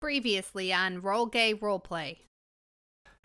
[0.00, 2.16] Previously on Roll Gay Roleplay.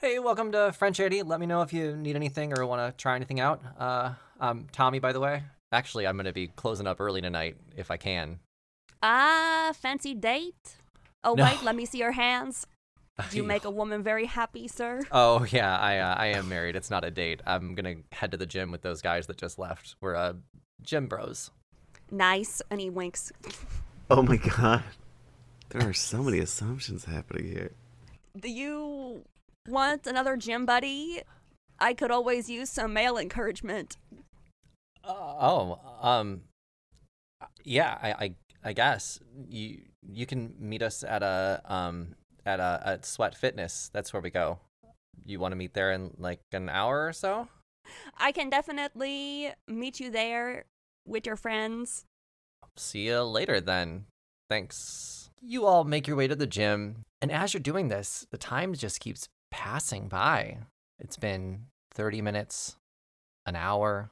[0.01, 1.23] Hey, welcome to French 80.
[1.23, 3.61] Let me know if you need anything or want to try anything out.
[3.79, 5.43] Uh, I'm Tommy, by the way.
[5.71, 8.39] Actually, I'm going to be closing up early tonight if I can.
[9.01, 10.75] Ah, fancy date?
[11.23, 11.45] Oh, No.
[11.45, 12.67] wait, let me see your hands.
[13.31, 14.99] Do you make a woman very happy, sir?
[15.13, 16.75] Oh yeah, I uh, I am married.
[16.75, 17.39] It's not a date.
[17.47, 19.95] I'm gonna head to the gym with those guys that just left.
[20.01, 20.33] We're uh,
[20.81, 21.49] gym bros.
[22.11, 22.61] Nice.
[22.69, 23.31] And he winks.
[24.09, 24.83] Oh my god.
[25.69, 27.71] There are so many assumptions happening here.
[28.39, 29.23] Do you
[29.67, 31.21] want another gym buddy?
[31.79, 33.97] I could always use some male encouragement.
[35.03, 36.41] Uh, oh, um,
[37.63, 42.81] yeah, I, I I guess you you can meet us at a um at a
[42.85, 43.89] at Sweat Fitness.
[43.93, 44.59] That's where we go.
[45.25, 47.47] You want to meet there in like an hour or so?
[48.17, 50.65] I can definitely meet you there
[51.05, 52.05] with your friends.
[52.75, 54.05] See you later then.
[54.49, 55.24] Thanks.
[55.47, 58.73] You all make your way to the gym, and as you're doing this, the time
[58.73, 60.57] just keeps passing by.
[60.97, 62.77] It's been 30 minutes,
[63.45, 64.09] an hour,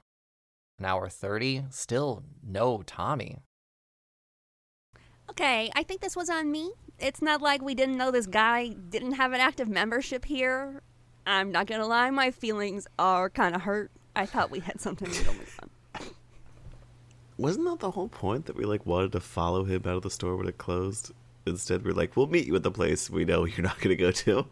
[0.78, 3.40] an hour 30, still no Tommy.
[5.28, 6.74] Okay, I think this was on me.
[7.00, 10.84] It's not like we didn't know this guy didn't have an active membership here.
[11.26, 13.90] I'm not gonna lie, my feelings are kind of hurt.
[14.16, 15.40] I thought we had something going
[16.00, 16.06] on.
[17.40, 20.12] Wasn't that the whole point that we like wanted to follow him out of the
[20.12, 21.12] store when it closed?
[21.46, 24.12] Instead, we're like, we'll meet you at the place we know you're not gonna go
[24.12, 24.46] to.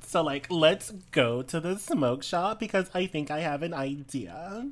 [0.00, 4.70] So, like, let's go to the smoke shop because I think I have an idea.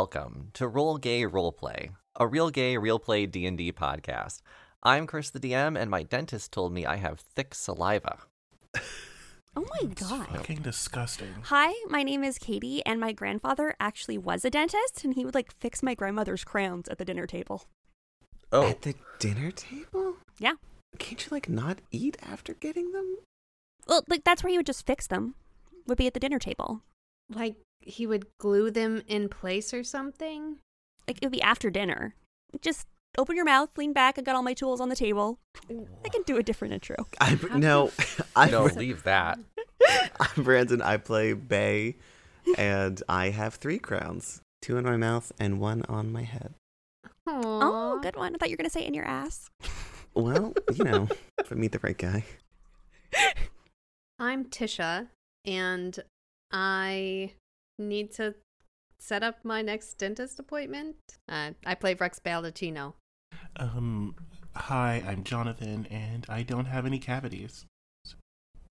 [0.00, 4.42] Welcome to Roll Gay Roleplay, a real gay real play D&D podcast.
[4.82, 8.18] I'm Chris the DM and my dentist told me I have thick saliva.
[8.74, 10.28] Oh my god.
[10.28, 11.36] Fucking disgusting.
[11.44, 15.34] Hi, my name is Katie, and my grandfather actually was a dentist, and he would
[15.34, 17.64] like fix my grandmother's crowns at the dinner table.
[18.52, 20.16] Oh, At the dinner table?
[20.38, 20.56] Yeah.
[20.98, 23.16] Can't you like not eat after getting them?
[23.88, 25.36] Well, like that's where he would just fix them.
[25.86, 26.82] Would be at the dinner table.
[27.30, 27.56] Like
[27.86, 30.58] he would glue them in place or something?
[31.06, 32.14] Like it would be after dinner.
[32.60, 32.86] Just
[33.18, 34.18] open your mouth, lean back.
[34.18, 35.38] I got all my tools on the table.
[36.04, 36.96] I can do a different intro.
[37.20, 37.90] I no,
[38.36, 39.38] I'm, no, leave that.
[40.20, 40.82] I'm Brandon.
[40.82, 41.96] I play Bay,
[42.58, 46.54] and I have three crowns: two in my mouth and one on my head.
[47.26, 48.34] Oh, good one.
[48.34, 49.48] I thought you were gonna say in your ass.
[50.16, 51.08] Well, you know,
[51.38, 52.24] if I meet the right guy.
[54.18, 55.08] I'm Tisha,
[55.44, 55.98] and
[56.50, 57.32] I
[57.78, 58.34] need to
[58.98, 60.96] set up my next dentist appointment.
[61.28, 62.94] Uh, I play Rex Baldacchino.
[63.56, 64.14] Um,
[64.54, 67.64] hi, I'm Jonathan, and I don't have any cavities.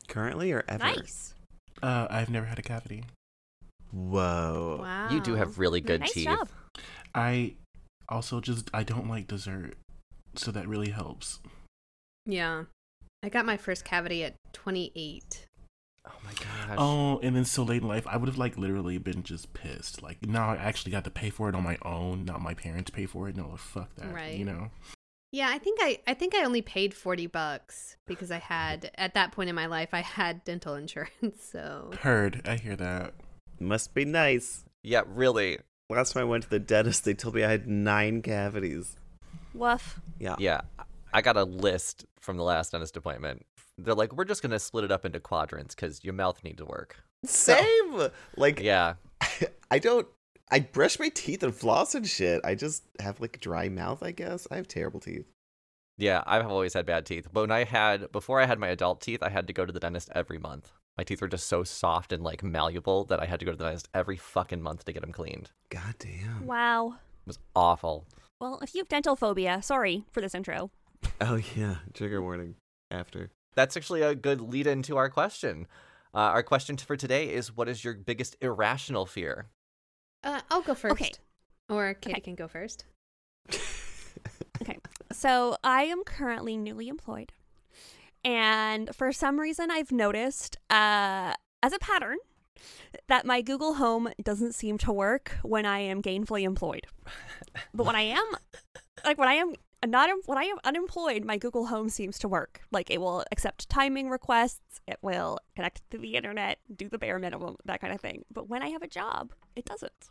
[0.07, 0.83] Currently or ever?
[0.83, 1.33] Nice.
[1.81, 3.03] Uh, I've never had a cavity.
[3.91, 4.79] Whoa.
[4.81, 5.09] Wow.
[5.11, 6.25] You do have really good Nice teeth.
[6.25, 6.49] job.
[7.13, 7.55] I
[8.09, 9.75] also just I don't like dessert,
[10.35, 11.39] so that really helps.
[12.25, 12.65] Yeah.
[13.23, 15.45] I got my first cavity at 28.
[16.07, 16.77] Oh my gosh.
[16.77, 20.01] Oh, and then so late in life, I would have like literally been just pissed.
[20.01, 22.91] Like now, I actually got to pay for it on my own, not my parents
[22.91, 23.35] pay for it.
[23.35, 24.13] No, fuck that.
[24.13, 24.37] Right.
[24.37, 24.71] You know.
[25.31, 29.15] Yeah, I think I I think I only paid 40 bucks because I had at
[29.15, 31.11] that point in my life I had dental insurance.
[31.51, 32.41] So Heard.
[32.45, 33.13] I hear that.
[33.59, 34.63] Must be nice.
[34.83, 35.59] Yeah, really.
[35.89, 38.95] Last time I went to the dentist, they told me I had nine cavities.
[39.53, 39.99] Woof.
[40.19, 40.35] Yeah.
[40.39, 40.61] Yeah,
[41.13, 43.45] I got a list from the last dentist appointment.
[43.77, 46.65] They're like, we're just gonna split it up into quadrants because your mouth needs to
[46.65, 46.97] work.
[47.25, 48.09] Same.
[48.37, 48.95] Like, Yeah,
[49.71, 50.07] I don't.
[50.51, 52.39] I brush my teeth and floss and shit.
[52.43, 54.03] I just have like dry mouth.
[54.03, 55.25] I guess I have terrible teeth.
[55.97, 56.23] yeah.
[56.27, 59.23] I've always had bad teeth, but when I had before I had my adult teeth,
[59.23, 60.71] I had to go to the dentist every month.
[60.97, 63.57] My teeth were just so soft and like malleable that I had to go to
[63.57, 65.49] the dentist every fucking month to get them cleaned.
[65.69, 66.45] God damn.
[66.45, 66.95] Wow.
[67.25, 68.05] It was awful.
[68.39, 70.69] Well, if you have dental phobia, sorry for this intro.
[71.19, 71.77] Oh yeah.
[71.93, 72.55] Trigger warning.
[72.91, 73.31] After.
[73.55, 75.67] That's actually a good lead into our question.
[76.13, 79.47] Uh, our question for today is: What is your biggest irrational fear?
[80.23, 80.93] uh, I'll go first.
[80.93, 81.11] Okay.
[81.69, 82.21] Or Katie Okay.
[82.21, 82.85] can go first.
[84.61, 84.77] Okay.
[85.11, 87.33] So I am currently newly employed.
[88.23, 92.17] And for some reason, I've noticed uh, as a pattern
[93.07, 96.87] that my Google Home doesn't seem to work when I am gainfully employed.
[97.73, 98.23] But when I am,
[99.03, 99.53] like when I am
[99.89, 102.61] not when I am unemployed, my Google Home seems to work.
[102.71, 107.19] Like it will accept timing requests, it will connect to the internet, do the bare
[107.19, 108.25] minimum, that kind of thing.
[108.31, 110.09] But when I have a job, it doesn't.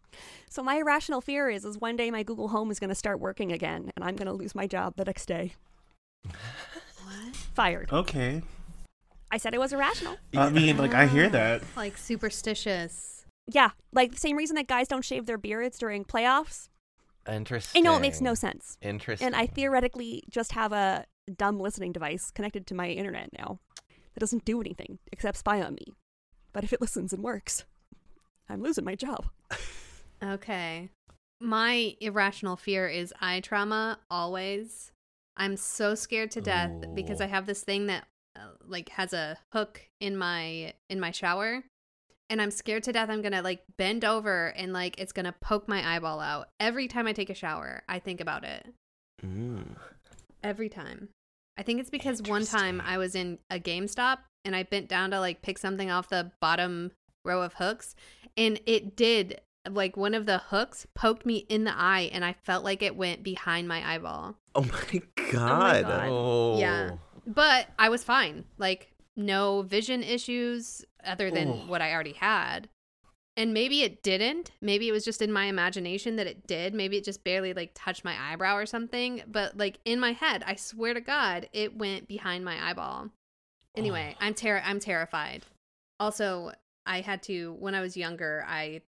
[0.49, 3.21] So my irrational fear is is one day my Google Home is going to start
[3.21, 5.55] working again, and I'm going to lose my job the next day.
[6.25, 7.37] What?
[7.55, 7.93] Fired.
[7.93, 8.43] Okay.
[9.31, 10.17] I said it was irrational.
[10.37, 11.63] I mean, like I hear that.
[11.77, 13.27] Like superstitious.
[13.47, 16.69] Yeah, like the same reason that guys don't shave their beards during playoffs.
[17.31, 17.81] Interesting.
[17.81, 18.77] I know it makes no sense.
[18.83, 19.27] Interesting.
[19.27, 21.07] And I theoretically just have a
[21.37, 23.59] dumb listening device connected to my internet now
[24.15, 25.87] that doesn't do anything except spy on me.
[26.53, 27.65] But if it listens and works,
[28.49, 29.27] I'm losing my job.
[30.23, 30.89] Okay.
[31.41, 34.93] My irrational fear is eye trauma always.
[35.37, 37.25] I'm so scared to death because Oh.
[37.25, 38.07] I have this thing that
[38.37, 41.65] uh, like has a hook in my in my shower
[42.31, 45.69] and I'm scared to death I'm to like bend over and like it's to poke
[45.69, 46.49] my eyeball out.
[46.59, 48.67] Every time I take a shower, I think about it.
[49.25, 49.77] Mm.
[50.43, 51.09] Every time.
[51.57, 55.11] I think it's because one time I was in a GameStop and I bent down
[55.13, 56.91] to like pick something off the bottom
[57.25, 57.95] row of hooks
[58.37, 59.41] and it did
[59.71, 62.97] like one of the hooks poked me in the eye and I felt like it
[62.97, 64.37] went behind my eyeball.
[64.55, 65.85] Oh my god.
[65.85, 66.09] God.
[66.09, 66.59] Oh.
[66.59, 66.91] Yeah.
[67.27, 68.45] But I was fine.
[68.59, 71.67] Like no vision issues other than Oh.
[71.67, 72.69] what I already had.
[73.37, 74.53] And maybe it didn't.
[74.61, 76.73] Maybe it was just in my imagination that it did.
[76.73, 79.23] Maybe it just barely like touched my eyebrow or something.
[79.27, 83.11] But like in my head, I swear to God, it went behind my eyeball.
[83.77, 85.47] Anyway, I'm ter- I'm terrified.
[85.99, 86.53] Also,
[86.87, 88.83] I had to when I was younger, I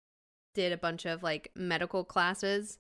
[0.54, 2.78] did a bunch of like medical classes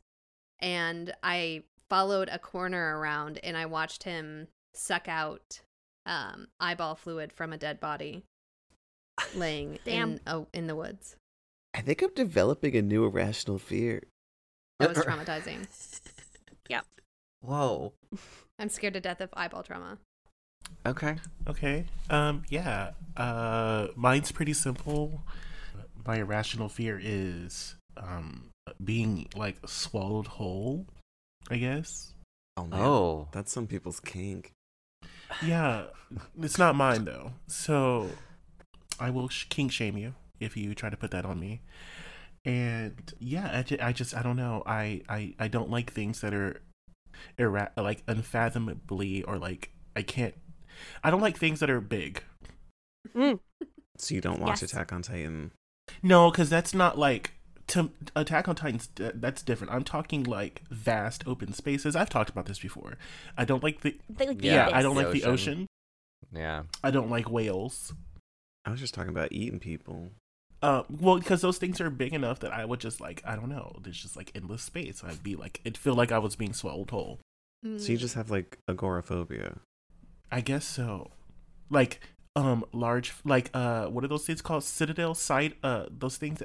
[0.59, 5.61] and I followed a coroner around and I watched him suck out
[6.05, 8.23] um, eyeball fluid from a dead body
[9.35, 10.13] laying Damn.
[10.13, 11.15] in oh, in the woods.
[11.73, 14.03] I think I'm developing a new irrational fear.
[14.79, 15.67] That was traumatizing.
[16.67, 16.83] Yep.
[17.41, 17.93] Whoa.
[18.57, 19.99] I'm scared to death of eyeball trauma.
[20.83, 21.17] Okay.
[21.47, 21.85] Okay.
[22.09, 22.41] Um.
[22.49, 22.93] Yeah.
[23.15, 23.89] Uh.
[23.95, 25.21] Mine's pretty simple.
[26.07, 28.49] My irrational fear is um
[28.83, 30.87] being like swallowed whole.
[31.51, 32.13] I guess.
[32.57, 32.79] Oh man.
[32.81, 33.27] Oh.
[33.31, 34.53] That's some people's kink.
[35.43, 35.85] Yeah.
[36.41, 37.33] it's not mine though.
[37.47, 38.09] So
[38.99, 41.61] I will sh- kink shame you if you try to put that on me.
[42.45, 44.61] And yeah, I, ju- I just I don't know.
[44.65, 46.61] I, I I don't like things that are
[47.39, 50.35] ira- like unfathomably or like I can't.
[51.03, 52.21] I don't like things that are big.
[53.15, 53.39] Mm.
[53.97, 54.71] So you don't watch Yes.
[54.73, 55.51] Attack on Titan.
[56.03, 57.31] No, because that's not like
[57.67, 58.89] to Attack on Titan's.
[58.99, 59.73] uh, That's different.
[59.73, 61.95] I'm talking like vast open spaces.
[61.95, 62.97] I've talked about this before.
[63.37, 64.77] I don't like the like, the Yeah, yeah.
[64.77, 65.31] I don't The like the ocean.
[65.53, 65.67] ocean.
[66.33, 66.63] Yeah.
[66.83, 67.93] I don't like whales.
[68.65, 70.11] I was just talking about eating people.
[70.61, 73.49] Uh, well, because those things are big enough that I would just like I don't
[73.49, 73.75] know.
[73.83, 75.03] There's just like endless space.
[75.03, 77.19] I'd be like, it'd feel like I was being swallowed whole.
[77.63, 77.89] So Mm.
[77.89, 79.57] you just have like agoraphobia.
[80.31, 81.11] I guess so.
[81.69, 81.99] Like
[82.35, 84.63] um large like uh what are those things called?
[84.63, 86.41] Citadel site uh those things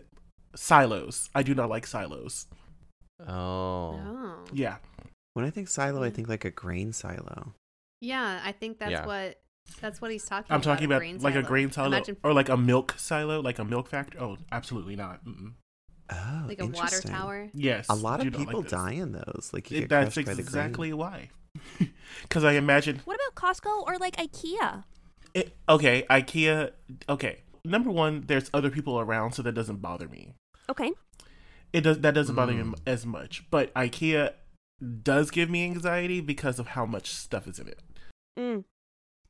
[0.55, 1.31] silos.
[1.35, 2.47] I do not like silos.
[3.27, 3.99] Oh.
[4.01, 4.45] Oh.
[4.53, 4.77] Yeah.
[5.35, 6.15] When I think silo, I hmm.
[6.15, 7.55] think like a grain silo.
[8.01, 9.07] Yeah, I think that's Yeah.
[9.07, 9.41] what
[9.81, 10.55] that's what he's talking about.
[10.55, 13.41] I'm talking a about grain like a grain silo Imagine or like a milk silo,
[13.41, 14.21] like a milk factory.
[14.21, 15.25] Oh, absolutely not.
[15.25, 15.53] Mm-mm.
[16.13, 17.51] Oh, like a water tower.
[17.55, 17.87] Yes.
[17.89, 19.51] A lot of not like people die in those.
[19.53, 20.99] Like you It- get that's crushed by the exactly grain.
[20.99, 21.31] why.
[22.23, 24.85] Because I imagine What about Costco or like IKEA?
[25.35, 26.73] It, okay, IKEA.
[27.09, 30.35] Okay, number one, there's other people around, so that doesn't bother me.
[30.71, 30.93] Okay.
[31.73, 32.75] It does that doesn't bother me Mm.
[32.87, 33.45] as much.
[33.51, 34.35] But IKEA
[35.03, 37.81] does give me anxiety because of how much stuff is in it.
[38.39, 38.65] Mm.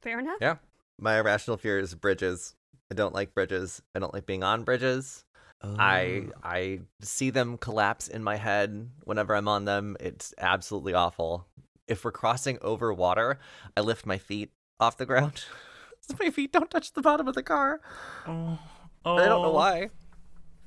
[0.01, 0.39] Fair enough.
[0.41, 0.57] Yeah.
[0.99, 2.55] My irrational fear is bridges.
[2.91, 3.83] I don't like bridges.
[3.95, 5.25] I don't like being on bridges.
[5.63, 6.33] I Oh.
[6.43, 9.97] I see them collapse in my head whenever I'm on them.
[10.01, 11.47] It's absolutely awful.
[11.87, 13.39] If we're crossing over water,
[13.77, 15.45] I lift my feet off the ground.
[16.01, 17.81] so my feet don't touch the bottom of the car.
[18.27, 18.59] Oh,
[19.05, 19.91] oh I don't know why,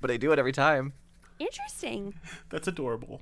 [0.03, 0.91] but I do it every time.
[1.39, 2.13] Interesting.
[2.49, 3.21] That's adorable.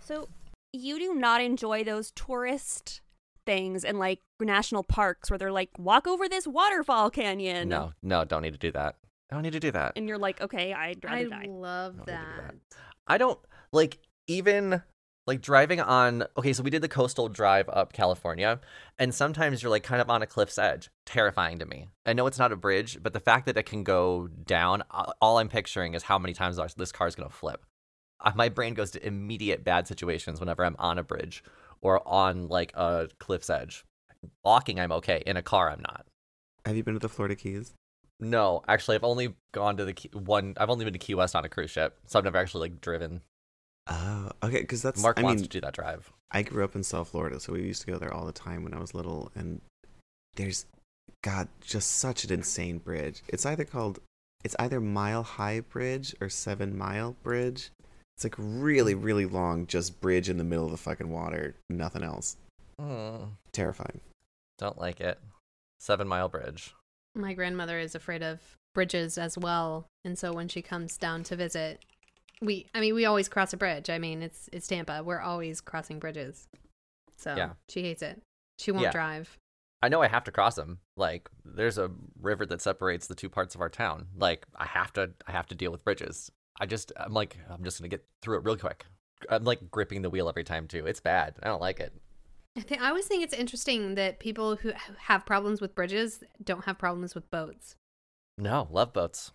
[0.00, 0.30] So
[0.72, 3.02] you do not enjoy those tourist
[3.44, 7.68] things in like national parks where they're like walk over this waterfall canyon.
[7.68, 8.96] No, no, don't need to do that.
[9.30, 9.92] I don't need to do that.
[9.94, 11.36] And you're like, okay, I'd rather die.
[11.36, 11.52] I die.
[11.52, 12.54] love Don't need that.
[13.06, 13.38] I don't
[13.70, 14.82] like even
[15.32, 18.60] like driving on okay, so we did the coastal drive up California,
[18.98, 20.90] and sometimes you're like kind of on a cliff's edge.
[21.06, 21.88] Terrifying to me.
[22.04, 24.82] I know it's not a bridge, but the fact that it can go down,
[25.22, 27.64] all I'm picturing is how many times this car is going to flip.
[28.20, 31.42] Uh, My brain goes to immediate bad situations whenever I'm on a bridge
[31.80, 33.84] or on like a cliff's edge.
[34.44, 35.22] Walking, I'm okay.
[35.26, 36.04] In a car, I'm not.
[36.66, 37.72] Have you been to the Florida Keys?
[38.20, 40.54] No, actually, I've only gone to the Key- one.
[40.58, 42.80] I've only been to Key West on a cruise ship, so I've never actually like
[42.80, 43.22] driven.
[43.88, 44.60] Oh, okay.
[44.60, 46.12] Because that's Mark I wants mean, to do that drive.
[46.30, 48.62] I grew up in South Florida, so we used to go there all the time
[48.64, 49.30] when I was little.
[49.34, 49.60] And
[50.36, 50.66] there's,
[51.22, 53.22] God, just such an insane bridge.
[53.28, 53.98] It's either called,
[54.44, 57.70] it's either Mile High Bridge or Seven Mile Bridge.
[58.16, 61.54] It's like really, really long, just bridge in the middle of the fucking water.
[61.68, 62.36] Nothing else.
[62.80, 64.00] Mm, Terrifying.
[64.58, 65.18] don't like it.
[65.80, 66.74] Seven Mile Bridge.
[67.14, 68.40] My grandmother is afraid of
[68.74, 71.80] bridges as well, and so when she comes down to visit,
[72.42, 73.88] we I mean we always cross a bridge.
[73.88, 75.02] I mean it's it's Tampa.
[75.02, 76.48] We're always crossing bridges.
[77.16, 77.52] So Yeah.
[77.68, 78.20] she hates it.
[78.58, 78.90] She won't Yeah.
[78.90, 79.38] drive.
[79.84, 80.78] I know I have to cross them.
[80.96, 84.06] Like, there's a river that separates the two parts of our town.
[84.16, 86.30] Like, I have to, I have to deal with bridges.
[86.60, 88.86] I just, I'm like, I'm just gonna get through it real quick.
[89.28, 90.86] I'm like gripping the wheel every time too.
[90.86, 91.34] It's bad.
[91.42, 91.92] I don't like it.
[92.56, 96.64] I think I always think it's interesting that people who have problems with bridges don't
[96.66, 97.74] have problems with boats.
[98.38, 99.32] No, love boats.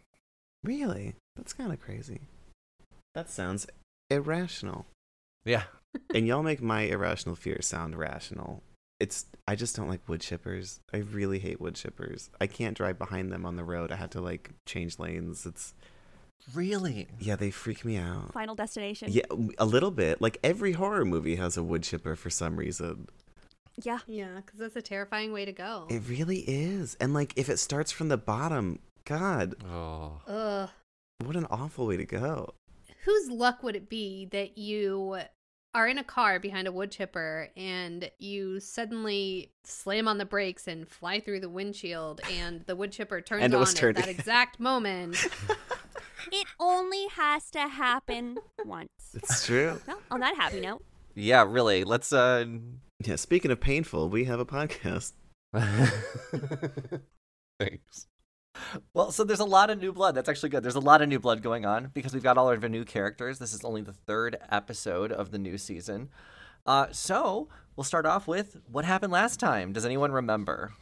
[0.63, 1.15] Really?
[1.35, 2.21] That's kind of crazy.
[3.13, 3.67] That sounds
[4.09, 4.85] irrational.
[5.45, 5.63] Yeah.
[6.13, 8.63] and y'all make my irrational fear sound rational.
[8.99, 10.79] It's I just don't like wood chippers.
[10.93, 12.29] I really hate wood chippers.
[12.41, 13.91] I can't drive behind them on the road.
[13.91, 15.45] I have to like change lanes.
[15.45, 15.73] It's
[16.53, 17.07] Really?
[17.19, 18.31] yeah, they freak me out.
[18.33, 19.09] Final destination.
[19.11, 19.23] Yeah,
[19.57, 20.21] a little bit.
[20.21, 23.07] Like every horror movie has a wood chipper for some reason.
[23.83, 23.99] Yeah.
[24.07, 25.85] Yeah, because that's a terrifying way to go.
[25.89, 26.95] It really is.
[26.99, 30.21] And like if it starts from the bottom, God, Oh.
[30.27, 30.69] Ugh.
[31.23, 32.53] what an awful way to go.
[33.07, 35.19] Whose luck would it be that you
[35.73, 40.67] are in a car behind a wood chipper and you suddenly slam on the brakes
[40.67, 43.95] and fly through the windshield and the wood chipper turns And it on was at
[43.95, 45.15] that exact moment?
[46.29, 48.89] It only has to happen once.
[49.13, 49.79] It's true.
[49.87, 50.83] Well, on that happy note,
[51.15, 51.85] Yeah, really.
[51.85, 52.43] Let's uh
[53.05, 55.13] yeah, speaking of painful, we have a podcast.
[57.59, 58.07] Thanks.
[58.93, 60.15] Well, so there's a lot of new blood.
[60.15, 60.63] That's actually good.
[60.63, 62.85] There's a lot of new blood going on because we've got all of our new
[62.85, 63.39] characters.
[63.39, 66.09] This is only the third episode of the new season.
[66.65, 69.73] Uh, so we'll start off with what happened last time.
[69.73, 70.73] Does anyone remember?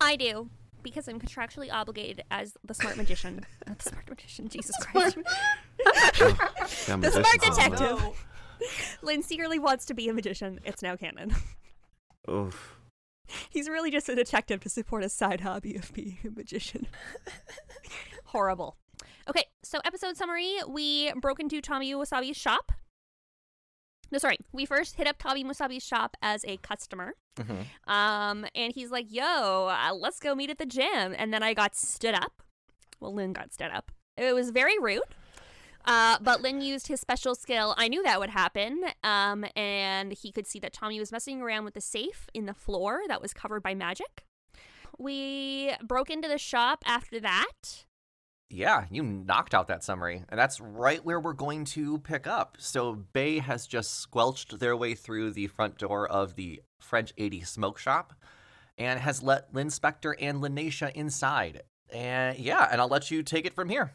[0.00, 0.50] I do
[0.82, 3.46] because I'm contractually obligated as the smart magician.
[3.66, 5.16] Not the smart magician, Jesus Christ.
[5.16, 5.24] God,
[6.16, 6.30] the
[6.68, 8.26] smart magicians is detective.
[9.02, 10.60] Lynn secretly wants to be a magician.
[10.64, 11.34] It's now canon.
[12.30, 12.76] Oof.
[13.50, 16.86] He's really just a detective to support his side hobby of being a magician.
[18.26, 18.76] Horrible.
[19.28, 22.72] Okay, so episode summary we broke into Tommy Wasabi's shop.
[24.10, 24.36] No, sorry.
[24.52, 27.14] We first hit up Tommy Wasabi's shop as a customer.
[27.36, 27.90] Mm-hmm.
[27.90, 31.14] Um, and he's like, yo, uh, let's go meet at the gym.
[31.16, 32.42] And then I got stood up.
[33.00, 33.90] Well, Lynn got stood up.
[34.18, 35.02] It was very rude.
[35.84, 37.74] Uh, but Lynn used his special skill.
[37.76, 38.82] I knew that would happen.
[39.02, 42.54] Um, and he could see that Tommy was messing around with the safe in the
[42.54, 44.24] floor that was covered by magic.
[44.98, 47.84] We broke into the shop after that.
[48.50, 50.24] Yeah, you knocked out that summary.
[50.28, 52.58] And that's right where we're going to pick up.
[52.60, 57.42] So Bay has just squelched their way through the front door of the French 80
[57.42, 58.12] smoke shop
[58.76, 61.62] and has let Lynn Spector and Linnea inside.
[61.90, 63.92] And yeah, and I'll let you take it from here.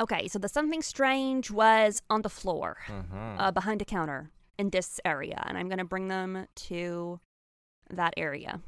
[0.00, 3.38] Okay, so the something strange was on the floor Mm-hmm.
[3.38, 5.42] uh, behind a counter in this area.
[5.46, 7.20] And I'm going to bring them to
[7.90, 8.60] that area.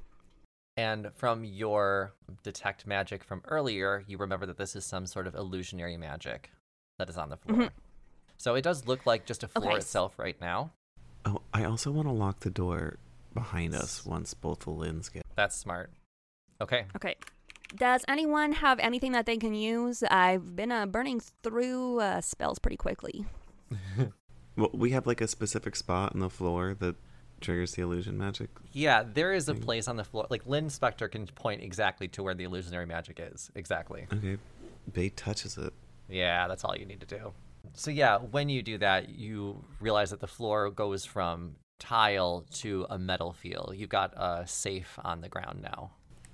[0.77, 5.35] And from your detect magic from earlier, you remember that this is some sort of
[5.35, 6.51] illusionary magic
[6.99, 7.59] that is on the floor.
[7.59, 7.71] Mhm.
[8.37, 9.79] So it does look like just a floor Okay.
[9.79, 10.71] itself right now.
[11.25, 12.99] Oh, I also want to lock the door
[13.35, 15.25] behind us once both the Lins get.
[15.35, 15.91] That's smart.
[16.61, 16.87] Okay.
[16.95, 17.17] Okay.
[17.75, 20.03] Does anyone have anything that they can use?
[20.05, 23.27] I've been uh, burning through uh, spells pretty quickly.
[24.57, 26.97] Well, we have like a specific spot on the floor that
[27.41, 28.49] triggers the illusion magic.
[28.73, 30.27] Yeah, there is a place on the floor.
[30.31, 33.51] Like Lynn Spector can point exactly to where the illusionary magic is.
[33.55, 34.07] Exactly.
[34.13, 34.39] Okay,
[34.93, 35.75] Bay touches it.
[36.09, 37.33] Yeah, that's all you need to do.
[37.75, 42.87] So yeah, when you do that, you realize that the floor goes from tile to
[42.89, 43.75] a metal feel.
[43.77, 45.91] You've got a safe on the ground now.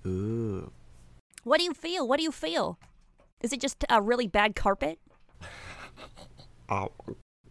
[0.07, 0.71] Ooh,
[1.44, 2.06] What do you feel?
[2.06, 2.78] What do you feel?
[3.40, 5.00] Is it just a really bad carpet?
[6.68, 6.87] uh,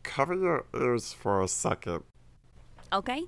[0.04, 2.04] cover your ears for a second.
[2.94, 3.26] Okay.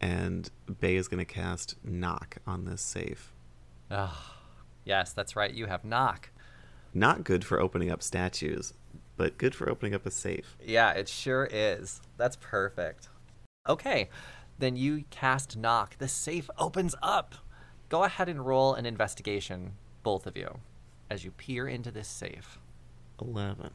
[0.00, 0.50] And
[0.80, 3.32] Bay is gonna cast knock on this safe.
[3.90, 4.36] Ah,
[4.84, 5.54] yes, that's right.
[5.54, 6.30] You have knock.
[6.92, 8.74] Not good for opening up statues,
[9.16, 10.56] but good for opening up a safe.
[10.60, 12.00] Yeah, it sure is.
[12.16, 13.08] That's perfect.
[13.68, 14.08] Okay,
[14.58, 15.96] then you cast knock.
[15.98, 17.36] The safe opens up.
[17.88, 20.58] Go ahead and roll an investigation, both of you,
[21.10, 22.58] as you peer into this safe.
[23.20, 23.70] Eleven.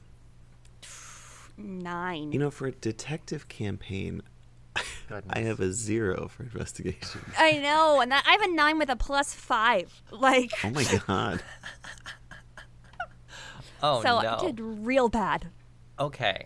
[1.57, 2.31] Nine.
[2.31, 4.21] You know, for a detective campaign,
[5.07, 5.33] goodness.
[5.35, 7.21] I have a zero for investigation.
[7.37, 10.01] I know, and that, I have a nine with a plus five.
[10.11, 11.43] Like, Oh my god.
[13.83, 14.35] Oh so no.
[14.35, 15.47] I did real bad.
[15.99, 16.45] Okay.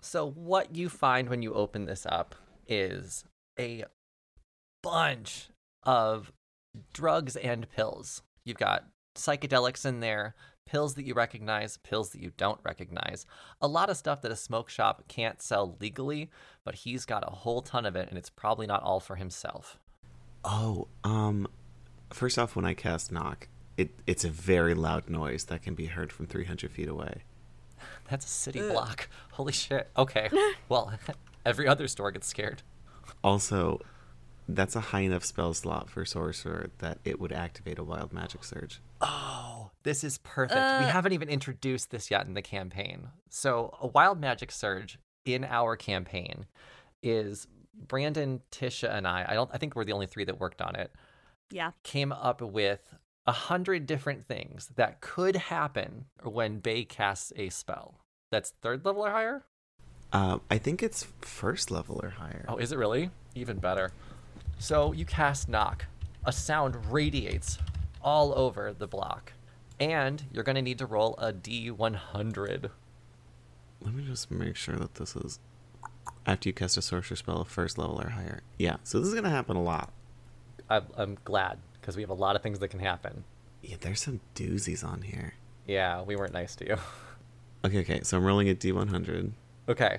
[0.00, 2.34] So what you find when you open this up
[2.66, 3.24] is
[3.58, 3.84] a
[4.82, 5.50] bunch
[5.82, 6.32] of
[6.92, 8.22] drugs and pills.
[8.44, 8.84] You've got
[9.14, 10.34] psychedelics in there,
[10.66, 13.26] pills that you recognize, pills that you don't recognize.
[13.60, 16.30] A lot of stuff that a smoke shop can't sell legally,
[16.64, 19.78] but he's got a whole ton of it and it's probably not all for himself.
[20.44, 21.48] Oh, um,
[22.10, 25.86] first off, when I cast knock, it it's a very loud noise that can be
[25.86, 27.22] heard from 300 feet away.
[28.10, 29.08] That's a city block.
[29.32, 29.90] Holy shit.
[29.96, 30.28] Okay.
[30.68, 30.92] Well,
[31.44, 32.62] every other store gets scared.
[33.24, 33.80] Also,
[34.54, 38.44] that's a high enough spell slot for sorcerer that it would activate a wild magic
[38.44, 38.80] surge.
[39.00, 40.60] Oh, this is perfect.
[40.80, 43.08] we haven't even introduced this yet in the campaign.
[43.28, 46.46] So, a wild magic surge in our campaign
[47.02, 49.24] is Brandon, Tisha, and I.
[49.28, 49.50] I don't.
[49.52, 50.92] I think we're the only three that worked on it.
[51.50, 51.70] Yeah.
[51.82, 52.80] Came up with
[53.26, 58.00] a hundred different things that could happen when Bay casts a spell.
[58.30, 59.44] That's third level or higher.
[60.12, 62.44] Uh, I think it's first level or higher.
[62.48, 63.10] Oh, is it really?
[63.34, 63.92] Even better.
[64.60, 65.86] So you cast knock.
[66.26, 67.58] A sound radiates
[68.02, 69.32] all over the block.
[69.80, 72.70] And you're going to need to roll a D100.
[73.80, 75.40] Let me just make sure that this is
[76.26, 78.42] after you cast a sorcerer spell, of first level or higher.
[78.58, 79.90] Yeah, so this is gonna happen a lot.
[80.68, 83.24] I'm, I'm glad because we have a lot of things that can happen.
[83.62, 85.34] Yeah, there's some doozies on here.
[85.66, 86.76] Yeah, we weren't nice to you.
[87.62, 89.32] Okay, okay, so I'm rolling a D100.
[89.68, 89.98] okay.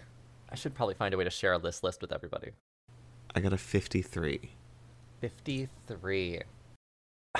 [0.49, 2.51] I should probably find a way to share this list with everybody.
[3.33, 4.51] I got a 53.
[5.21, 6.41] 53.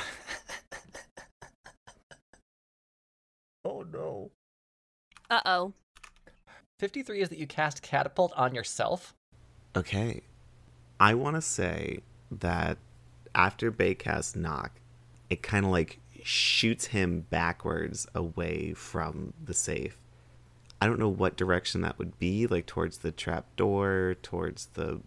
[3.65, 4.31] oh no.
[5.29, 5.73] Uh oh.
[6.79, 9.13] 53 is that you cast catapult on yourself.
[9.75, 10.21] Okay.
[10.99, 11.99] I want to say
[12.31, 12.77] that
[13.35, 14.79] after Bay casts knock,
[15.29, 19.97] it kind of like shoots him backwards away from the safe.
[20.79, 25.01] I don't know what direction that would be, like towards the trap door, towards the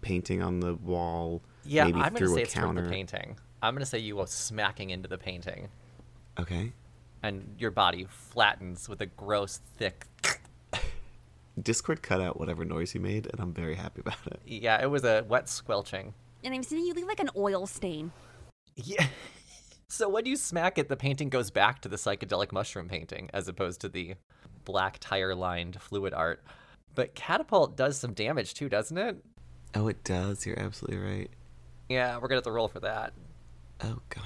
[0.00, 2.82] painting on the wall, Yeah, maybe I'm going to say a it's toward counter.
[2.84, 3.36] the painting.
[3.62, 5.68] I'm going to say you go smacking into the painting,
[6.38, 6.72] Okay.
[7.22, 10.06] and your body flattens with a gross, thick.
[11.60, 14.40] Discord cut out whatever noise you made, and I'm very happy about it.
[14.46, 16.12] Yeah, it was a wet squelching.
[16.44, 18.12] And I'm seeing you leave like an oil stain.
[18.76, 19.06] Yeah.
[19.88, 23.46] So when you smack it, the painting goes back to the psychedelic mushroom painting as
[23.46, 24.16] opposed to the
[24.64, 26.42] black tire lined fluid art.
[26.96, 29.24] But catapult does some damage too, doesn't it?
[29.74, 30.46] Oh, it does.
[30.46, 31.30] You're absolutely right.
[31.88, 33.12] Yeah, we're gonna have to roll for that.
[33.82, 34.22] Oh god.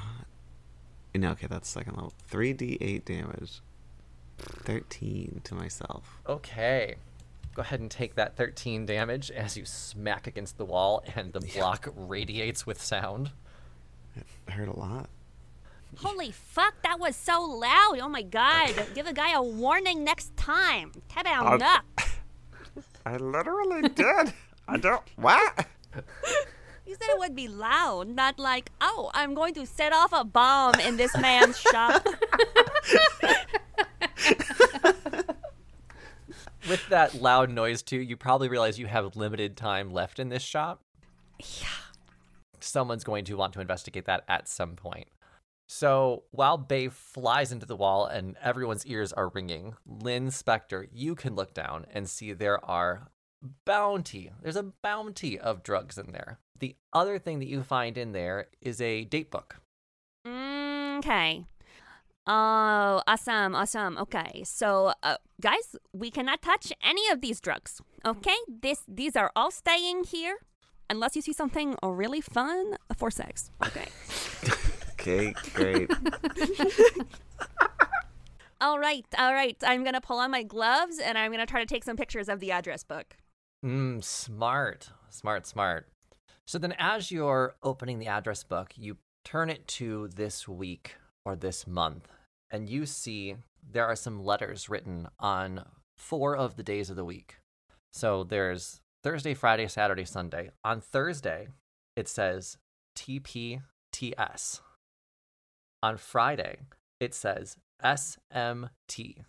[1.15, 2.13] No, okay, that's second level.
[2.31, 3.61] 3d8 damage.
[4.39, 6.19] 13 to myself.
[6.27, 6.95] Okay.
[7.55, 11.41] Go ahead and take that 13 damage as you smack against the wall and the
[11.41, 13.33] block radiates with sound.
[14.17, 15.09] It hurt a lot.
[15.99, 17.99] Holy fuck, that was so loud.
[18.01, 18.87] Oh my god.
[18.95, 20.93] Give a guy a warning next time.
[21.09, 21.83] Tap out nuck.
[23.05, 24.33] I literally did.
[24.71, 25.03] I don't.
[25.17, 25.67] What?
[26.87, 30.25] You said it would be loud, not like, oh, I'm going to set off a
[30.25, 32.05] bomb in this man's shop.
[36.69, 40.43] With that loud noise too, you probably realize you have limited time left in this
[40.43, 40.83] shop.
[41.39, 41.69] Yeah.
[42.59, 45.07] Someone's going to want to investigate that at some point.
[45.69, 51.15] So while Bay flies into the wall and everyone's ears are ringing, Lynn Spector, you
[51.15, 53.13] can look down and see there are
[53.65, 54.31] bounty.
[54.43, 56.39] There's a bounty of drugs in there.
[56.59, 59.57] The other thing that you find in there is a date book.
[60.27, 61.47] Okay.
[62.27, 63.97] Oh, awesome, awesome.
[63.97, 67.81] Okay, so uh, guys, we cannot touch any of these drugs.
[68.05, 70.37] Okay, this these are all staying here,
[70.91, 73.51] unless you see something really fun for sex.
[73.67, 73.89] Okay.
[75.01, 75.91] Okay, great.
[78.61, 79.57] all right, all right.
[79.67, 82.39] I'm gonna pull on my gloves and I'm gonna try to take some pictures of
[82.39, 83.17] the address book.
[83.65, 85.87] Mm, smart, smart, smart.
[86.47, 90.97] So then, as you're opening the address book, you turn it to this week
[91.27, 92.09] or this month,
[92.51, 93.37] and you see
[93.71, 95.65] there are some letters written on
[95.99, 97.37] four of the days of the week.
[97.93, 100.51] So there's Thursday, Friday, Saturday, Sunday.
[100.65, 101.49] On Thursday,
[101.97, 102.57] it says
[102.97, 104.61] TPTS.
[105.83, 106.61] On Friday,
[106.99, 109.25] it says SMT.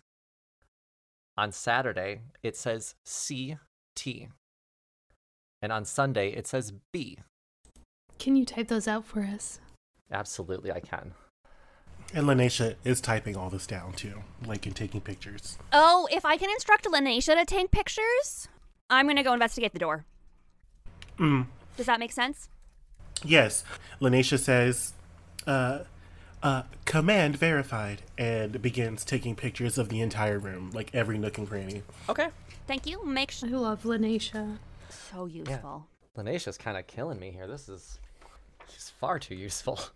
[1.36, 2.94] On Saturday, it says
[3.96, 4.28] CT.
[5.60, 7.18] And on Sunday, it says B.
[8.18, 9.60] Can you type those out for us?
[10.10, 11.12] Absolutely, I can.
[12.14, 15.56] And Lanesha is typing all this down too, like and taking pictures.
[15.72, 18.48] Oh, if I can instruct Lanesha to take pictures,
[18.90, 20.04] I'm gonna go investigate the door.
[21.18, 21.46] Mm.
[21.76, 22.48] Does that make sense?
[23.24, 23.64] Yes.
[24.00, 24.92] Lanisha says,
[25.46, 25.80] uh,
[26.42, 31.48] uh, command verified, and begins taking pictures of the entire room, like every nook and
[31.48, 31.82] cranny.
[32.08, 32.28] Okay.
[32.66, 33.04] Thank you.
[33.04, 33.58] Make I sure.
[33.58, 34.58] love Lanisha.
[34.88, 35.86] So useful.
[36.16, 37.46] Lanisha's kind of killing me here.
[37.46, 37.98] This is
[38.70, 39.80] she's far too useful.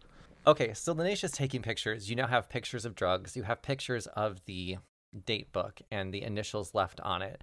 [0.49, 2.09] Okay, so Lanisha's taking pictures.
[2.09, 3.37] You now have pictures of drugs.
[3.37, 4.77] You have pictures of the
[5.25, 7.41] date book and the initials left on it.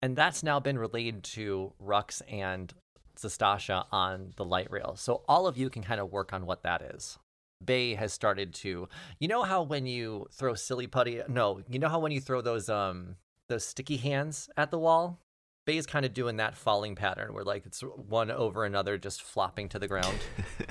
[0.00, 2.72] And that's now been relayed to Rux and
[3.18, 4.94] Zastasha on the light rail.
[4.96, 7.18] So all of you can kind of work on what that is.
[7.62, 11.88] Bay has started to you know how when you throw silly putty no, you know
[11.88, 13.16] how when you throw those um
[13.48, 15.20] those sticky hands at the wall?
[15.64, 19.22] Bay is kind of doing that falling pattern where like it's one over another just
[19.22, 20.18] flopping to the ground.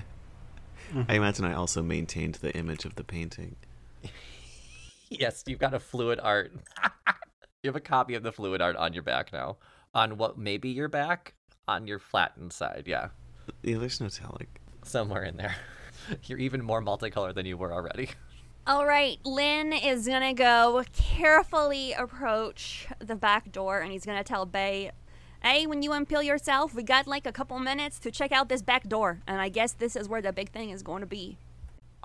[0.94, 1.12] Mm-hmm.
[1.12, 3.56] I imagine I also maintained the image of the painting.
[5.10, 6.54] yes, you've got a fluid art.
[7.64, 9.58] you have a copy of the fluid art on your back now.
[9.94, 11.34] On what may be your back?
[11.68, 13.10] On your flattened side, yeah.
[13.64, 14.48] Yeah, there's no telling.
[14.84, 15.56] Somewhere in there.
[16.26, 18.10] You're even more multicolored than you were already.
[18.68, 24.48] All right, Lynn is gonna go carefully approach the back door, and he's gonna tell
[24.48, 24.90] Bay,
[25.44, 28.64] "Hey, when you unpeel yourself, we got like a couple minutes to check out this
[28.64, 31.38] back door, and I guess this is where the big thing is going to be."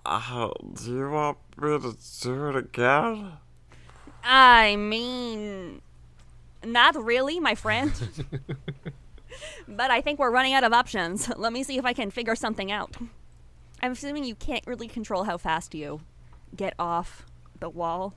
[0.04, 3.32] Uh, do you want me to do it again?
[4.22, 5.80] I mean,
[6.62, 7.90] not really, my friend.
[9.66, 11.30] but I think we're running out of options.
[11.38, 12.98] Let me see if I can figure something out.
[13.82, 16.02] I'm assuming you can't really control how fast you
[16.54, 17.26] get off
[17.58, 18.14] the wall.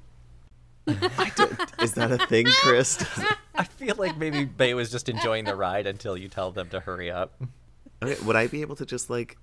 [0.87, 3.03] Is that a thing, Chris?
[3.55, 6.79] I feel like maybe Bay was just enjoying the ride until you tell them to
[6.79, 7.41] hurry up.
[8.03, 9.37] okay, would I be able to just like?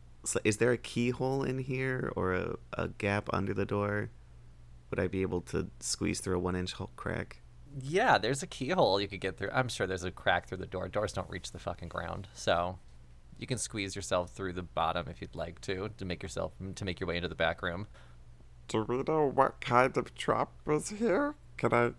[0.45, 4.11] Is there a keyhole in here or a, a gap under the door?
[4.91, 7.41] Would I be able to squeeze through a one-inch crack?
[7.81, 9.51] Yeah, there's a keyhole you could get through.
[9.53, 10.89] I'm sure there's a crack through the door.
[10.89, 12.79] Doors don't reach the fucking ground, so
[13.39, 16.85] you can squeeze yourself through the bottom if you'd like to to make yourself to
[16.85, 17.87] make your way into the back room.
[18.71, 21.35] Do we know what kind of trap is here?
[21.57, 21.91] Can I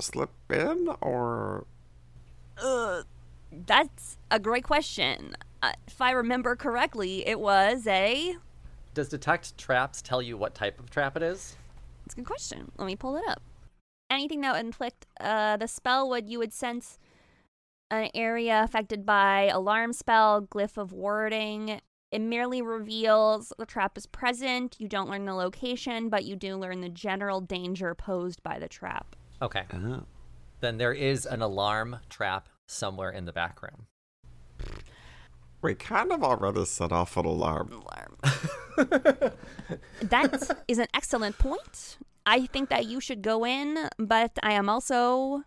[0.00, 1.66] slip in or
[2.60, 3.04] Uh,
[3.52, 5.36] that's a great question.
[5.62, 8.34] Uh, if I remember correctly, it was a.
[8.92, 11.56] Does detect traps tell you what type of trap it is?
[12.02, 12.72] That's a good question.
[12.76, 13.40] Let me pull it up.
[14.10, 16.98] Anything that would inflict uh, the spell would you would sense
[17.88, 21.80] an area affected by alarm spell, glyph of warding.
[22.10, 24.76] It merely reveals the trap is present.
[24.78, 28.68] You don't learn the location, but you do learn the general danger posed by the
[28.68, 29.14] trap.
[29.40, 29.64] Okay.
[29.72, 30.02] Oh.
[30.60, 33.86] Then there is an alarm trap somewhere in the back room.
[35.62, 37.70] we kind of already set off an alarm?
[37.72, 38.16] Alarm.
[40.02, 41.98] that is an excellent point.
[42.26, 45.44] I think that you should go in, but I am also.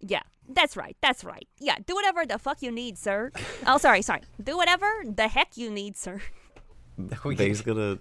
[0.00, 0.96] Yeah, that's right.
[1.00, 1.46] That's right.
[1.58, 3.30] Yeah, do whatever the fuck you need, sir.
[3.66, 4.22] Oh, sorry, sorry.
[4.42, 6.20] Do whatever the heck you need, sir.
[6.98, 7.98] They're can- gonna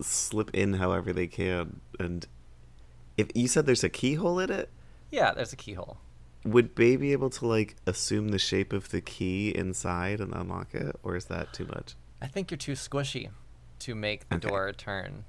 [0.00, 2.26] slip in however they can, and
[3.16, 4.70] if you said there's a keyhole in it,
[5.10, 5.98] yeah, there's a keyhole.
[6.44, 10.74] would Bay be able to like assume the shape of the key inside and unlock
[10.74, 11.94] it, or is that too much?
[12.22, 13.30] I think you're too squishy
[13.80, 14.48] to make the Okay.
[14.48, 15.24] door turn.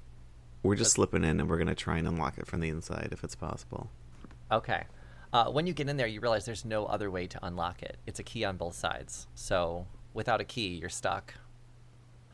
[0.62, 3.24] We're just slipping in, and we're gonna try and unlock it from the inside if
[3.24, 3.90] it's possible.
[4.52, 4.84] Okay.
[5.32, 7.98] Uh, when you get in there, you realize there's no other way to unlock it.
[8.06, 9.28] It's a key on both sides.
[9.34, 11.34] So without a key, you're stuck.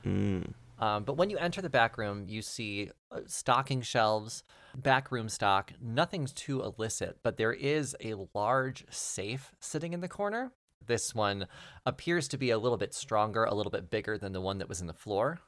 [0.05, 0.53] Mm.
[0.79, 4.45] Um, but when you enter the back room, you see uh, stocking shelves,
[4.77, 5.73] back room stock.
[5.81, 10.53] Nothing's too illicit, but there is a large safe sitting in the corner.
[10.87, 11.49] This one
[11.85, 14.69] appears to be a little bit stronger, a little bit bigger than the one that
[14.69, 15.41] was in the floor.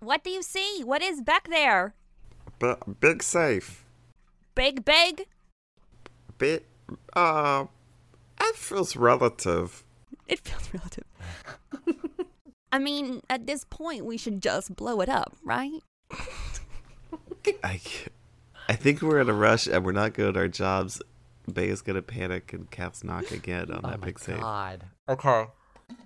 [0.00, 0.82] What do you see?
[0.84, 1.94] What is back there?
[2.58, 3.84] B- big safe.
[4.54, 5.26] Big, big?
[6.38, 6.62] Big.
[7.14, 7.66] Uh,
[8.40, 9.84] it feels relative.
[10.28, 11.04] It feels relative.
[12.72, 15.80] I mean, at this point, we should just blow it up, right?
[17.62, 17.80] I,
[18.68, 21.00] I think we're in a rush and we're not good at our jobs.
[21.52, 24.40] Bay is gonna panic and cast knock again on Oh that my big save.
[24.40, 24.84] god.
[25.08, 25.44] Okay.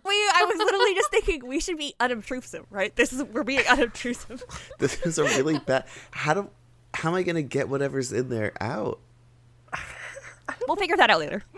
[0.04, 2.94] Wait, I was literally just thinking we should be unobtrusive, right?
[2.96, 4.42] This is we're being unobtrusive.
[4.78, 5.84] This is a really bad.
[6.10, 6.50] How do?
[6.94, 8.98] How am I gonna get whatever's in there out?
[10.66, 11.42] We'll figure that out later.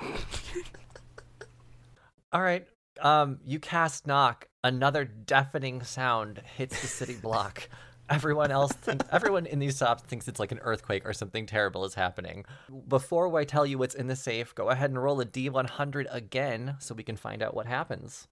[2.32, 2.66] All right.
[3.00, 4.46] Um, you cast knock.
[4.62, 7.68] Another deafening sound hits the city block.
[8.10, 11.84] Everyone else, think, everyone in these shops thinks it's like an earthquake or something terrible
[11.84, 12.44] is happening.
[12.88, 16.74] Before I tell you what's in the safe, go ahead and roll a D100 again
[16.80, 18.26] so we can find out what happens.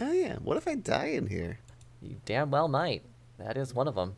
[0.00, 0.36] Oh yeah.
[0.36, 1.58] What if I die in here?
[2.00, 3.02] You damn well might.
[3.38, 4.16] That is one of them.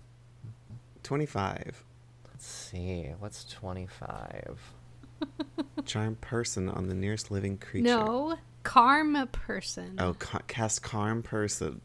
[1.03, 1.83] Twenty-five.
[2.29, 3.09] Let's see.
[3.18, 4.61] What's 25?
[5.85, 7.85] Charm person on the nearest living creature.
[7.85, 8.37] No.
[8.63, 9.97] Karma person.
[9.99, 11.81] Oh, ca- cast Calm Person.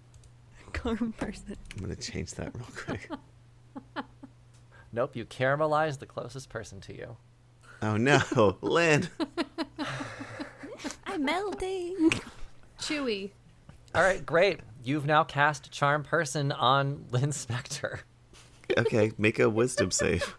[0.74, 1.56] Calm person.
[1.76, 3.10] I'm gonna change that real quick.
[4.94, 7.18] Nope, you caramelize the closest person to you.
[7.82, 8.22] Oh no,
[8.62, 9.08] Lynn.
[11.06, 12.12] I'm melting.
[12.80, 13.32] Chewy.
[13.94, 14.62] All right, great.
[14.84, 18.00] You've now cast Charm Person on Lynn Spector.
[18.78, 20.36] Okay, make a wisdom save.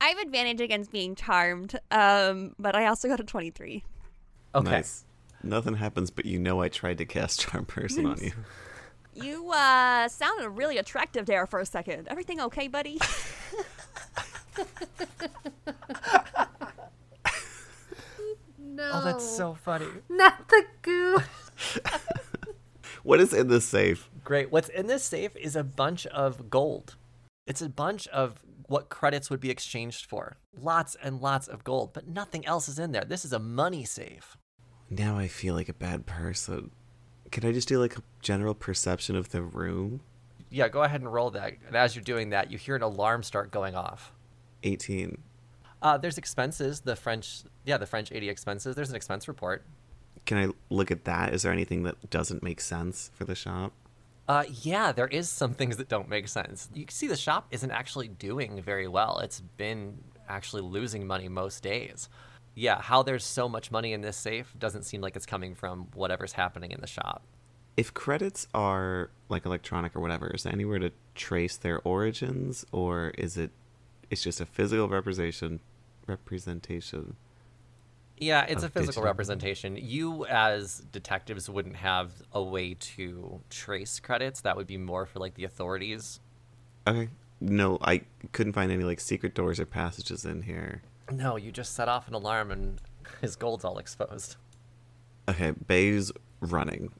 [0.00, 3.84] I have advantage against being charmed, um, but I also got a 23.
[4.54, 4.70] Okay.
[4.70, 5.04] Nice.
[5.42, 8.32] Nothing happens, but you know I tried to cast Charm Person on you.
[9.12, 12.06] You uh sounded really attractive there for a second.
[12.08, 13.00] Everything okay, buddy?
[18.58, 18.90] No.
[18.94, 19.86] Oh, that's so funny.
[20.08, 21.18] Not the goo.
[23.02, 24.08] What is in this safe?
[24.24, 24.50] Great.
[24.52, 26.96] What's in this safe is a bunch of gold.
[27.46, 28.36] It's a bunch of
[28.70, 30.36] what credits would be exchanged for.
[30.56, 33.04] Lots and lots of gold, but nothing else is in there.
[33.04, 34.36] This is a money safe.
[34.88, 36.70] Now I feel like a bad person.
[37.32, 40.02] Can I just do like a general perception of the room?
[40.50, 41.54] Yeah, go ahead and roll that.
[41.66, 44.12] And as you're doing that, you hear an alarm start going off.
[44.62, 45.18] 18.
[45.82, 46.82] Uh, there's expenses.
[46.82, 48.76] The French, yeah, the French 80 expenses.
[48.76, 49.64] There's an expense report.
[50.26, 51.34] Can I look at that?
[51.34, 53.72] Is there anything that doesn't make sense for the shop?
[54.30, 56.68] Uh, yeah, there is some things that don't make sense.
[56.72, 59.18] You can see the shop isn't actually doing very well.
[59.18, 62.08] It's been actually losing money most days.
[62.54, 65.88] Yeah, how there's so much money in this safe doesn't seem like it's coming from
[65.94, 67.24] whatever's happening in the shop.
[67.76, 73.08] If credits are like electronic or whatever, is there anywhere to trace their origins or
[73.18, 73.50] is it
[74.10, 75.58] it's just a physical representation
[76.06, 77.16] representation?
[78.20, 79.02] Yeah, it's a physical digital.
[79.04, 79.78] representation.
[79.80, 84.42] You, as detectives, wouldn't have a way to trace credits.
[84.42, 86.20] That would be more for like the authorities.
[86.86, 87.08] Okay.
[87.40, 88.02] No, I
[88.32, 90.82] couldn't find any like secret doors or passages in here.
[91.10, 92.78] No, you just set off an alarm and
[93.22, 94.36] his gold's all exposed.
[95.26, 96.92] Okay, Bay's running.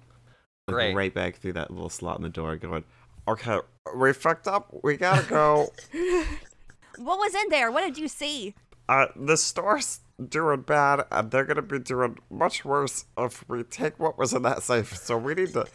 [0.67, 0.95] Like, Great.
[0.95, 2.85] Right back through that little slot in the door going,
[3.29, 3.59] Okay,
[3.95, 4.75] we fucked up.
[4.83, 5.71] We gotta go.
[6.97, 7.71] what was in there?
[7.71, 8.55] What did you see?
[8.91, 13.99] uh, the store's doing bad, and they're gonna be doing much worse if we take
[13.99, 14.97] what was in that safe.
[14.97, 15.67] So we need to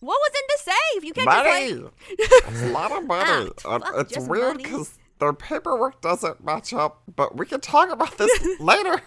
[0.00, 1.04] What was in the safe?
[1.04, 1.70] You can't money.
[2.16, 3.50] just It's a lot of money.
[3.64, 7.02] Ah, and fuck, it's just weird because their paperwork doesn't match up.
[7.14, 9.00] But we can talk about this later.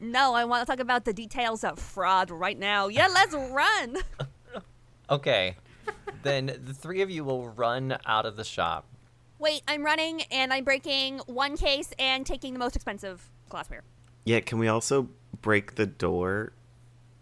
[0.00, 2.88] No, I want to talk about the details of fraud right now.
[2.88, 3.96] Yeah, let's run.
[5.10, 5.56] Okay.
[6.22, 8.86] then the three of you will run out of the shop.
[9.42, 13.82] Wait, I'm running and I'm breaking one case and taking the most expensive glassware.
[14.24, 15.08] Yeah, can we also
[15.40, 16.52] break the door?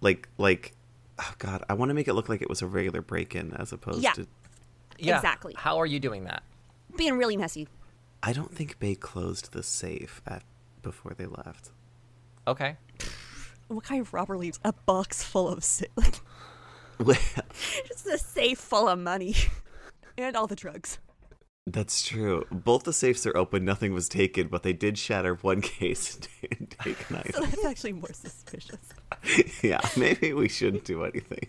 [0.03, 0.73] Like, like,
[1.19, 3.73] oh god, I want to make it look like it was a regular break-in as
[3.73, 4.13] opposed Yeah.
[4.13, 4.27] to.
[4.99, 5.17] Yeah.
[5.17, 5.55] Exactly.
[5.57, 6.43] How are you doing that?
[6.95, 7.69] Being really messy.
[8.23, 10.43] I don't think Bay closed the safe at
[10.83, 11.71] before they left.
[12.47, 12.77] Okay.
[13.69, 16.21] What kind of robber leaves a box full of sa- like
[17.89, 19.35] just a safe full of money
[20.19, 20.99] and all the drugs?
[21.73, 22.47] That's true.
[22.51, 23.65] Both the safes are open.
[23.65, 26.19] Nothing was taken, but they did shatter one case
[26.51, 28.79] and take an So that's actually more suspicious.
[29.63, 31.47] yeah, maybe we shouldn't do anything.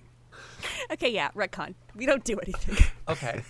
[0.91, 1.73] Okay, yeah, retcon.
[1.95, 2.86] We don't do anything.
[3.10, 3.41] Okay.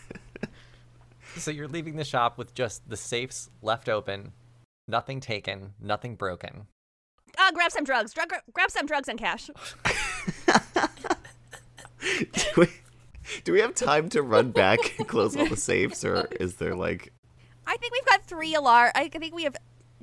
[1.36, 4.32] so you're leaving the shop with just the safes left open,
[4.88, 6.68] nothing taken, nothing broken.
[7.38, 8.14] Ah, grab some drugs.
[8.14, 9.50] Drug, grab some drugs and cash.
[12.00, 12.68] do, we,
[13.44, 16.76] do we have time to run back and close all the safes, or is there
[16.76, 17.12] like?
[17.68, 18.92] I think we've got three alarm.
[18.96, 19.56] I think we have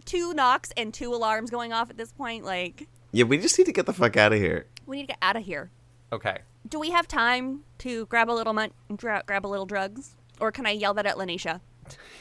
[0.05, 2.45] two knocks and two alarms going off at this point.
[2.45, 4.67] Like, Yeah, we just need to get the fuck out of here.
[4.87, 5.71] we need to get out of here.
[6.13, 6.39] Okay.
[6.69, 10.51] Do we have time to grab a little mon- gra- grab a little drugs, or
[10.53, 11.61] can I yell that at Lanisha?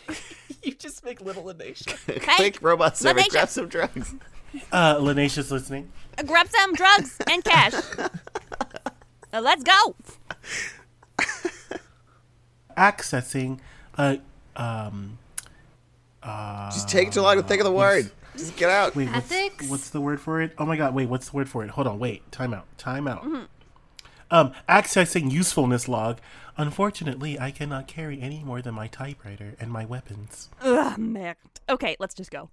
[0.64, 1.96] you just make little Lanisha.
[2.36, 3.30] Quick, robot server, Lanisha.
[3.30, 4.16] grab some drugs.
[4.72, 5.92] Uh, Lanesha's listening.
[6.18, 7.74] Uh, grab some drugs and cash.
[9.34, 9.96] Uh, let's go.
[12.78, 13.60] Accessing
[13.98, 14.20] a
[14.56, 15.18] um.
[16.24, 18.12] Uh, Just take too long to think of the word.
[18.36, 18.96] Just get out.
[18.96, 19.70] Wait, what's, Ethics?
[19.70, 20.54] what's the word for it?
[20.58, 21.72] Oh my god, wait, what's the word for it?
[21.72, 23.26] Hold on, wait, time out, time out.
[24.30, 26.20] Um, accessing usefulness log.
[26.58, 30.50] Unfortunately, I cannot carry any more than my typewriter and my weapons.
[30.62, 31.40] Ugh, merde.
[31.70, 32.50] Okay, let's just go.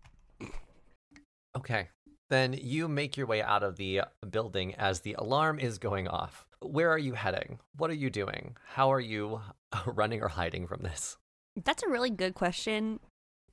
[1.57, 1.89] Okay.
[2.31, 6.47] Then you make your way out of the building as the alarm is going off.
[6.61, 7.59] Where are you heading?
[7.77, 8.57] What are you doing?
[8.67, 9.41] How are you
[9.87, 11.17] running or hiding from this?
[11.63, 13.01] That's a really good question.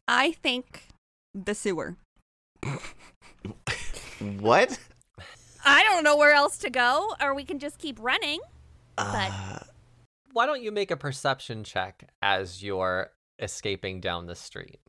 [0.07, 0.87] I think
[1.33, 1.95] the sewer.
[4.39, 4.77] What?
[5.65, 8.39] I don't know where else to go, or we can just keep running.
[8.95, 9.59] But Uh,
[10.31, 14.79] Why don't you make a perception check as you're escaping down the street?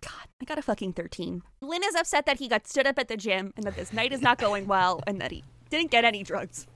[0.00, 1.42] God I got a fucking 13.
[1.60, 4.12] Lynn is upset that he got stood up at the gym and that this night
[4.12, 6.66] is not going well and that he didn't get any drugs.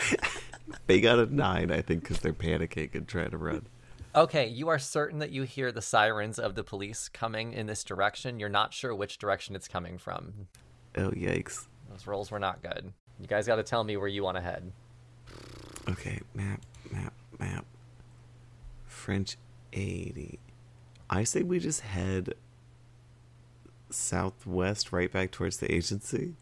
[0.86, 3.66] They got a nine, I think, because they're panicking and trying to run.
[4.14, 7.82] Okay, you are certain that you hear the sirens of the police coming in this
[7.82, 8.38] direction.
[8.38, 10.46] You're not sure which direction it's coming from.
[10.96, 11.66] Oh, yikes.
[11.90, 12.92] Those rolls were not good.
[13.20, 14.70] You guys got to tell me where you want to head.
[15.88, 16.60] Okay, map,
[16.92, 17.64] map, map.
[18.86, 19.36] French
[19.72, 20.38] 80.
[21.10, 22.34] I say we just head
[23.90, 26.34] southwest right back towards the agency.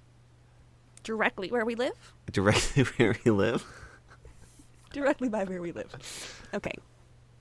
[1.03, 2.13] Directly where we live?
[2.31, 3.65] Directly where we live.
[5.03, 6.43] Directly by where we live.
[6.55, 6.75] Okay.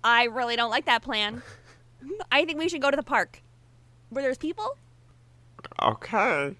[0.03, 1.41] I really don't like that plan.
[2.31, 3.41] I think we should go to the park
[4.09, 4.77] where there's people.
[5.81, 6.55] Okay.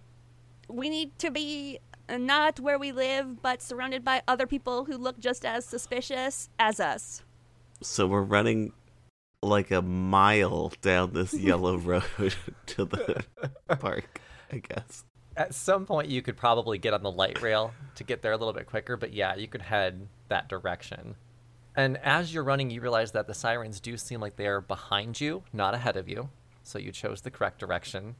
[0.68, 5.20] We need to be not where we live, but surrounded by other people who look
[5.20, 7.24] just as suspicious as us.
[7.82, 8.74] So we're running
[9.42, 12.04] like a mile down this yellow road
[12.68, 13.26] to the
[13.80, 15.04] park, I guess.
[15.38, 18.38] At some point, you could probably get on the light rail to get there a
[18.38, 21.16] little bit quicker, but yeah, you could head that direction.
[21.76, 25.44] And as you're running, you realize that the sirens do seem like they're behind you,
[25.54, 26.30] not ahead of you.
[26.64, 28.16] So you chose the correct direction.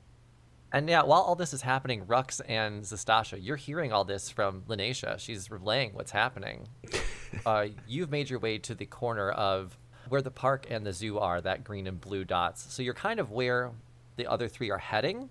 [0.72, 4.62] And yeah, while all this is happening, Rux and Zastasha, you're hearing all this from
[4.70, 5.20] Linetia.
[5.20, 6.70] She's relaying what's happening.
[7.46, 11.20] uh, you've made your way to the corner of where the park and the zoo
[11.20, 12.74] are, that green and blue dots.
[12.74, 13.72] So you're kind of where
[14.16, 15.30] the other three are heading.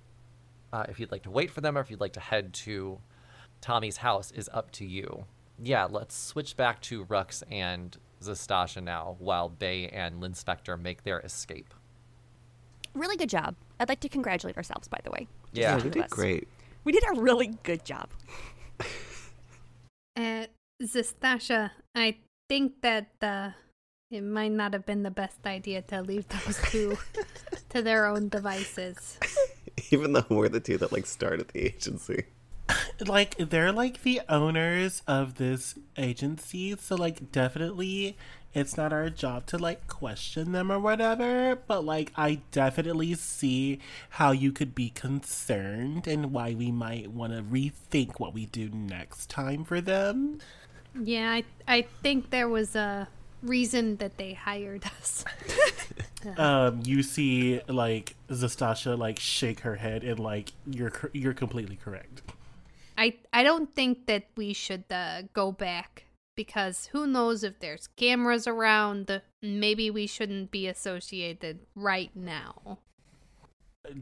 [0.72, 2.98] Uh, if you'd like to wait for them or if you'd like to head to
[3.60, 5.24] Tommy's house is up to you.
[5.62, 11.20] Yeah, let's switch back to Rux and Zastasha now while Bay and Linspector make their
[11.20, 11.74] escape.
[12.94, 13.54] Really good job.
[13.78, 15.26] I'd like to congratulate ourselves, by the way.
[15.52, 15.76] Yeah.
[15.76, 16.10] we did us.
[16.10, 16.48] great.
[16.84, 18.08] We did a really good job.
[20.16, 20.44] Uh,
[20.82, 22.16] Zastasha, I
[22.48, 23.50] think that uh,
[24.10, 26.98] it might not have been the best idea to leave those two
[27.70, 29.18] to their own devices.
[29.90, 32.24] Even though we're the two that like started the agency.
[33.06, 38.16] like they're like the owners of this agency so like definitely
[38.54, 43.80] it's not our job to like question them or whatever but like i definitely see
[44.10, 48.68] how you could be concerned and why we might want to rethink what we do
[48.68, 50.38] next time for them
[50.94, 53.08] Yeah, I I think there was a
[53.42, 55.24] reason that they hired us.
[56.36, 62.20] um you see like zastasha like shake her head and like you're you're completely correct
[63.00, 66.04] I I don't think that we should uh, go back
[66.36, 69.22] because who knows if there's cameras around.
[69.40, 72.78] Maybe we shouldn't be associated right now.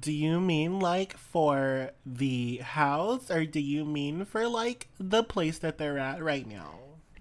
[0.01, 5.59] Do you mean like for the house or do you mean for like the place
[5.59, 6.81] that they're at right now?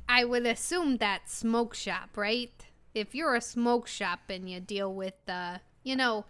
[0.09, 2.53] I would assume that smoke shop, right?
[2.93, 6.25] If you're a smoke shop and you deal with, uh, you know,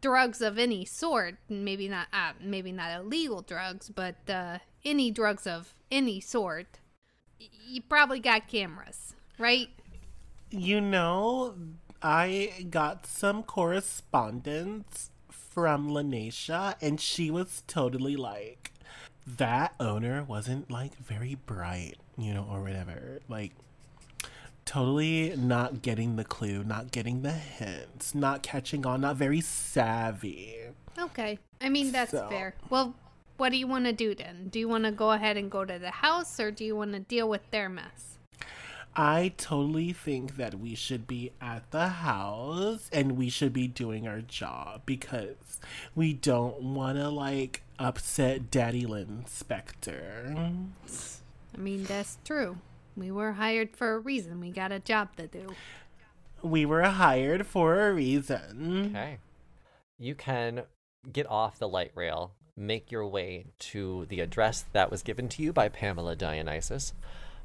[0.00, 5.46] drugs of any sort, maybe not, uh, maybe not illegal drugs, but uh, any drugs
[5.46, 6.80] of any sort,
[7.38, 9.68] you probably got cameras, right?
[10.50, 11.54] You know,
[12.02, 18.72] I got some correspondence from Lanesha and she was totally like
[19.26, 23.20] that owner wasn't like very bright, you know, or whatever.
[23.28, 23.52] Like
[24.64, 30.56] totally not getting the clue, not getting the hints, not catching on, not very savvy.
[30.98, 31.38] Okay.
[31.60, 32.54] I mean, that's So- fair.
[32.70, 32.94] Well,
[33.36, 34.48] what do you want to do then?
[34.48, 36.92] Do you want to go ahead and go to the house or do you want
[36.92, 38.18] to deal with their mess?
[38.96, 44.06] I totally think that we should be at the house and we should be doing
[44.06, 45.58] our job because
[45.96, 50.68] we don't want to like upset Daddy Lynn Spector.
[51.54, 52.58] I mean, that's true.
[52.96, 54.40] We were hired for a reason.
[54.40, 55.54] We got a job to do.
[56.42, 58.90] We were hired for a reason.
[58.90, 59.18] Okay.
[59.98, 60.64] You can
[61.10, 65.42] get off the light rail, make your way to the address that was given to
[65.42, 66.92] you by Pamela Dionysus.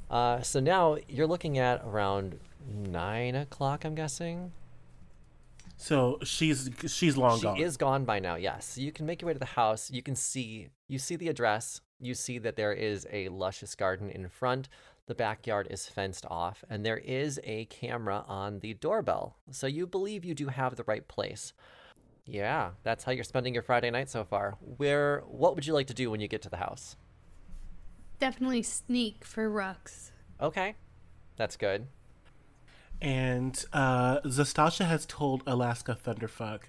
[0.09, 4.51] Uh, so now you're looking at around nine o'clock, I'm guessing.
[5.77, 7.55] So she's she's long she gone.
[7.55, 8.35] She is gone by now.
[8.35, 9.89] Yes, you can make your way to the house.
[9.89, 11.79] You can see you see the address.
[11.99, 14.69] You see that there is a luscious garden in front.
[15.07, 19.35] The backyard is fenced off, and there is a camera on the doorbell.
[19.51, 21.53] So you believe you do have the right place.
[22.25, 24.57] Yeah, that's how you're spending your Friday night so far.
[24.77, 26.95] Where what would you like to do when you get to the house?
[28.19, 30.11] Definitely sneak for Rux.
[30.39, 30.75] Okay.
[31.37, 31.87] That's good.
[33.01, 36.63] And uh, Zastasha has told Alaska Thunderfuck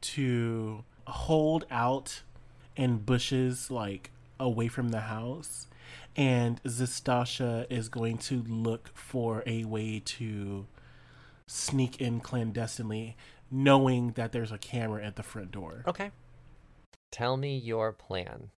[0.00, 2.22] to hold out
[2.76, 4.10] in bushes, like
[4.40, 5.66] away from the house.
[6.16, 10.66] And Zastasha is going to look for a way to
[11.46, 13.16] sneak in clandestinely.
[13.50, 15.82] knowing that there's a camera at the front door.
[15.86, 16.10] Okay.
[17.10, 18.50] Tell me your plan.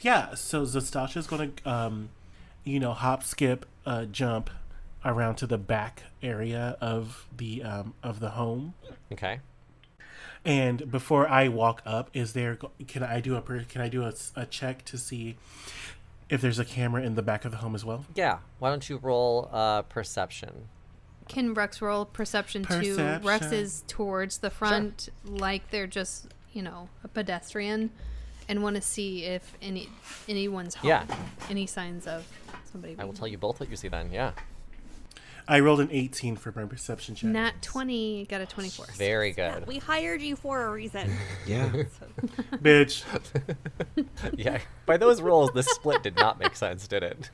[0.00, 2.10] Yeah, so Zastasha's gonna, um,
[2.64, 4.50] you know, hop, skip, uh, jump
[5.04, 8.74] around to the back area of the um, of the home.
[9.10, 9.40] Okay.
[10.44, 12.58] And before I walk up, is there?
[12.88, 15.36] Can I do a can I do a, s- a check to see
[16.28, 18.04] if there's a camera in the back of the home as well?
[18.14, 18.38] Yeah.
[18.58, 20.68] Why don't you roll uh, perception?
[21.28, 22.96] Can Rex roll perception, too?
[23.22, 27.90] Rex is towards the front, like they're just, you know, a pedestrian,
[28.48, 29.88] and want to see if any
[30.28, 30.88] anyone's home.
[30.88, 31.04] Yeah.
[31.48, 32.26] Any signs of
[32.72, 32.94] somebody.
[32.98, 34.10] I will being tell you both what you see then.
[34.12, 34.32] Yeah.
[35.48, 37.30] I rolled an 18 for my perception check.
[37.30, 38.86] Nat 20, got a 24.
[38.96, 39.66] Very Yeah, good.
[39.66, 41.10] we hired you for a reason.
[41.46, 41.68] Yeah.
[42.54, 43.04] Bitch.
[44.36, 44.60] yeah.
[44.86, 47.30] By those rolls, the split did not make sense, did it?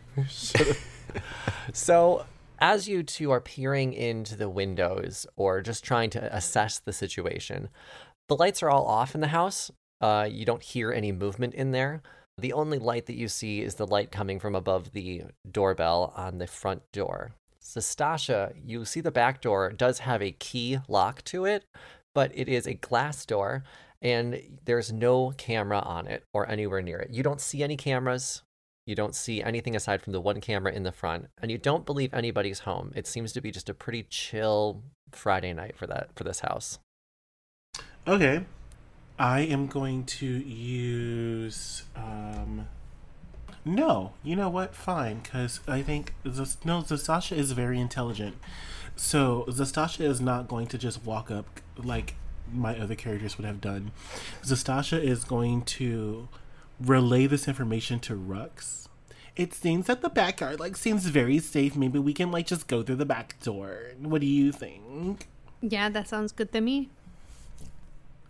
[1.72, 2.24] So,
[2.58, 7.68] as you two are peering into the windows or just trying to assess the situation,
[8.28, 9.70] the lights are all off in the house.
[10.00, 12.02] Uh, you don't hear any movement in there.
[12.38, 16.38] The only light that you see is the light coming from above the doorbell on
[16.38, 17.32] the front door.
[17.68, 21.64] Zastasha, you see the back door does have a key lock to it,
[22.14, 23.62] but it is a glass door
[24.00, 27.10] and there's no camera on it or anywhere near it.
[27.10, 28.42] You don't see any cameras.
[28.86, 31.84] You don't see anything aside from the one camera in the front, and you don't
[31.84, 32.90] believe anybody's home.
[32.96, 36.78] It seems to be just a pretty chill Friday night for that for this house.
[38.06, 38.46] Okay.
[39.18, 41.56] I am going to use
[43.68, 44.74] No, you know what?
[44.74, 48.36] Fine, cuz I think no, Zastasha is very intelligent.
[48.96, 52.14] So, Zastasha is not going to just walk up like
[52.50, 53.92] my other characters would have done.
[54.42, 56.28] Zastasha is going to
[56.80, 58.88] relay this information to Rux.
[59.36, 61.76] It seems that the backyard like seems very safe.
[61.76, 63.92] Maybe we can like just go through the back door.
[64.00, 65.28] What do you think?
[65.60, 66.88] Yeah, that sounds good to me.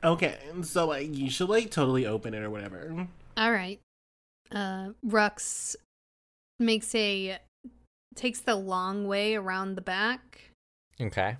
[0.02, 3.06] Okay, so like you should like totally open it or whatever.
[3.36, 3.78] All right.
[4.50, 5.76] Uh, Rux
[6.58, 7.38] makes a
[8.14, 10.50] takes the long way around the back.
[11.00, 11.36] Okay,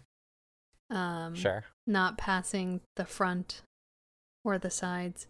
[0.90, 1.64] Um, sure.
[1.86, 3.62] Not passing the front
[4.44, 5.26] or the sides,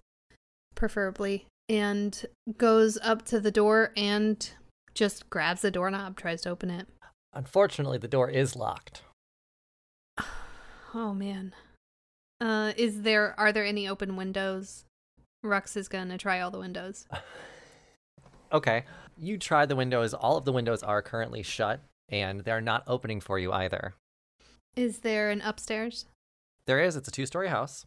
[0.74, 2.26] preferably, and
[2.59, 4.51] goes up to the door and
[4.95, 6.89] just grabs the doorknob, tries to open it.
[7.33, 9.03] Unfortunately, the door is locked.
[10.95, 11.55] Oh man.
[12.41, 14.85] Uh, is there are there any open windows?
[15.45, 17.07] Rux is gonna try all the windows.
[18.53, 18.85] Okay,
[19.19, 20.15] you try the windows.
[20.15, 23.95] All of the windows are currently shut, and they're not opening for you either.
[24.77, 26.07] Is there an upstairs?
[26.67, 26.97] There is.
[26.97, 27.85] It's a two-story house.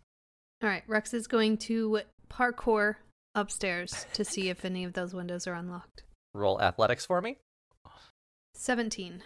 [0.61, 2.95] All right, Rex is going to parkour
[3.33, 6.03] upstairs to see if any of those windows are unlocked.
[6.33, 7.37] Roll athletics for me.
[8.53, 9.23] 17.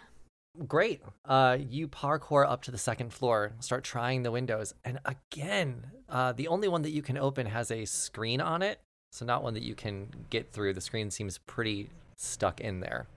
[0.67, 1.01] Great.
[1.25, 6.31] Uh, you parkour up to the second floor, start trying the windows, and again, uh,
[6.31, 8.79] the only one that you can open has a screen on it,
[9.15, 10.73] so not one that you can get through.
[10.73, 13.07] The screen seems pretty stuck in there.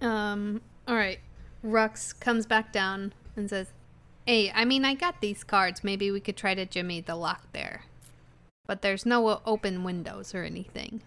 [0.00, 1.18] Um, all right.
[1.64, 3.68] Rux comes back down and says,
[4.26, 5.82] Hey, I mean, I got these cards.
[5.82, 7.84] Maybe we could try to jimmy the lock there.
[8.66, 11.00] But there's no open windows or anything.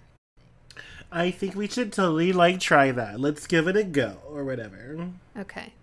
[1.11, 3.19] I think we should totally like try that.
[3.19, 5.09] Let's give it a go or whatever.
[5.37, 5.73] Okay.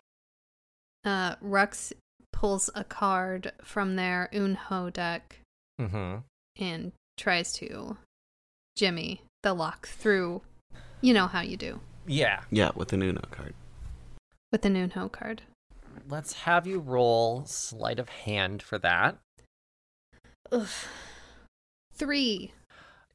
[1.04, 1.92] Uh, Rux
[2.32, 5.38] pulls a card from their Uno deck
[5.80, 6.16] Mm-hmm.
[6.60, 7.96] and tries to
[8.78, 10.40] jimmy the lock through.
[11.00, 12.42] You know how you do Yeah.
[12.50, 13.54] Yeah, with an Uno card.
[14.52, 15.42] with the Uno card.
[16.08, 19.18] Let's have you roll sleight of hand for that.
[20.52, 20.68] Ugh.
[21.92, 22.52] Three.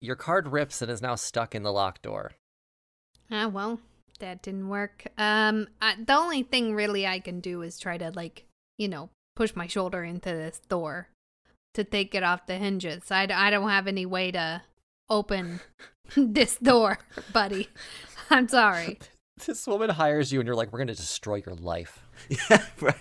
[0.00, 2.32] Your card rips and is now stuck in the locked door.
[3.30, 3.80] Ah, well,
[4.20, 5.06] that didn't work.
[5.18, 8.44] Um, I, the only thing really I can do is try to like,
[8.78, 11.08] you know, push my shoulder into this door
[11.76, 13.10] to take it off the hinges.
[13.10, 14.62] I, I don't have any way to
[15.08, 15.60] open
[16.16, 16.98] this door,
[17.32, 17.68] buddy.
[18.30, 18.98] I'm sorry.
[19.46, 22.94] This woman hires you, and you're like, "We're gonna destroy your life." Yeah, right.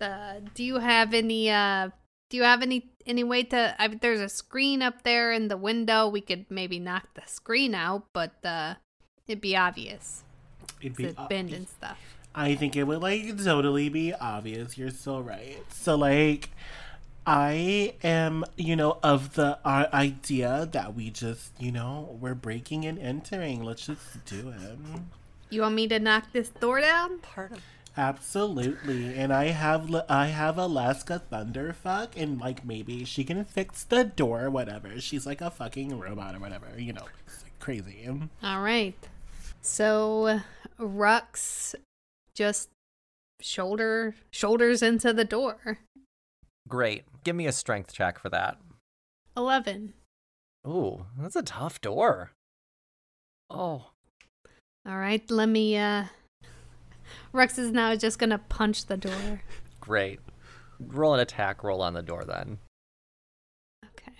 [0.00, 1.90] Uh, do you have any uh
[2.30, 5.48] do you have any any way to I, mean, there's a screen up there in
[5.48, 8.76] the window we could maybe knock the screen out but uh
[9.26, 10.22] it'd be obvious
[10.80, 11.06] It'd be.
[11.06, 11.98] it's bend and stuff
[12.34, 14.78] I think it would like totally be obvious.
[14.78, 15.58] You're so right.
[15.72, 16.50] So like,
[17.26, 22.84] I am, you know, of the uh, idea that we just, you know, we're breaking
[22.84, 23.62] and entering.
[23.62, 24.78] Let's just do it.
[25.50, 27.62] you want me to knock this door down Part of
[27.96, 29.14] Absolutely.
[29.14, 34.48] And I have I have Alaska Thunderfuck and like maybe she can fix the door
[34.48, 35.00] whatever.
[35.00, 37.06] She's like a fucking robot or whatever, you know.
[37.26, 38.08] It's like crazy.
[38.42, 38.94] all right
[39.60, 40.40] so
[40.78, 41.74] rux
[42.34, 42.70] just
[43.40, 45.78] shoulder shoulders into the door.
[46.68, 47.04] Great.
[47.24, 48.58] Give me a strength check for that.
[49.36, 49.92] 11.
[50.66, 52.32] Ooh, that's a tough door.
[53.48, 53.90] Oh,
[54.86, 56.04] All right, let me uh
[57.32, 59.42] Rex is now just going to punch the door.
[59.80, 60.20] great.
[60.78, 62.58] Roll an attack roll on the door then.
[63.84, 64.12] Okay.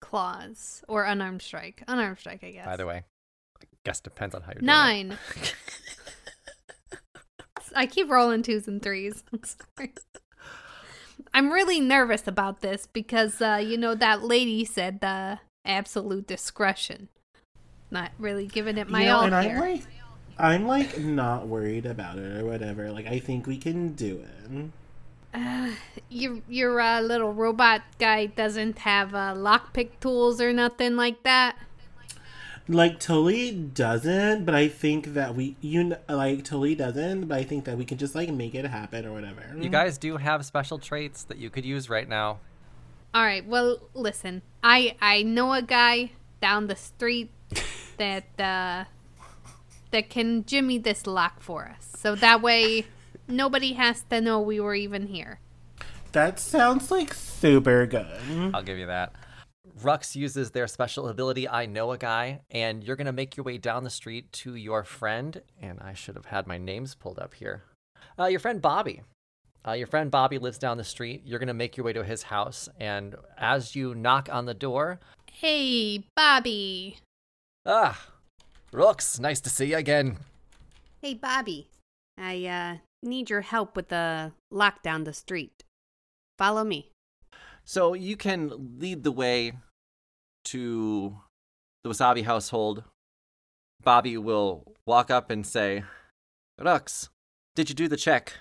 [0.00, 1.82] Claws or unarmed strike.
[1.86, 2.64] Unarmed strike, I guess.
[2.66, 3.04] By the way,
[3.60, 5.18] I guess depends on how you're doing Nine.
[5.36, 5.54] it.
[7.76, 9.22] I keep rolling twos and threes.
[9.32, 9.92] I'm sorry.
[11.32, 17.08] I'm really nervous about this because, uh, you know, that lady said uh, absolute discretion.
[17.90, 19.56] Not really giving it my you know, all and here.
[19.56, 19.82] I'm like,
[20.38, 22.90] I'm like not worried about it or whatever.
[22.90, 24.70] Like, I think we can do it.
[25.32, 25.70] Uh,
[26.08, 31.56] your your uh, little robot guy doesn't have uh, lockpick tools or nothing like that.
[32.70, 37.42] Like, totally doesn't, but I think that we, you kn- like, totally doesn't, but I
[37.42, 39.42] think that we can just like make it happen or whatever.
[39.58, 42.38] You guys do have special traits that you could use right now.
[43.12, 43.44] All right.
[43.44, 44.42] Well, listen.
[44.62, 47.30] I I know a guy down the street
[47.96, 48.84] that uh
[49.90, 51.90] that can jimmy this lock for us.
[51.96, 52.86] So that way
[53.26, 55.40] nobody has to know we were even here.
[56.12, 58.06] That sounds like super good.
[58.54, 59.12] I'll give you that.
[59.82, 63.44] Rux uses their special ability, I know a guy, and you're going to make your
[63.44, 65.40] way down the street to your friend.
[65.60, 67.64] And I should have had my names pulled up here.
[68.18, 69.02] Uh, your friend Bobby.
[69.66, 71.22] Uh, your friend Bobby lives down the street.
[71.24, 72.68] You're going to make your way to his house.
[72.78, 75.00] And as you knock on the door,
[75.32, 76.98] Hey, Bobby.
[77.64, 78.06] ah,
[78.72, 80.18] Rux, nice to see you again.
[81.02, 81.68] Hey, Bobby.
[82.18, 85.64] I, uh, need your help with the lock down the street.
[86.36, 86.90] Follow me.
[87.64, 89.52] So you can lead the way
[90.50, 91.16] to
[91.84, 92.84] the Wasabi household.
[93.82, 95.84] Bobby will walk up and say,
[96.60, 97.08] Rux,
[97.54, 98.34] did you do the check?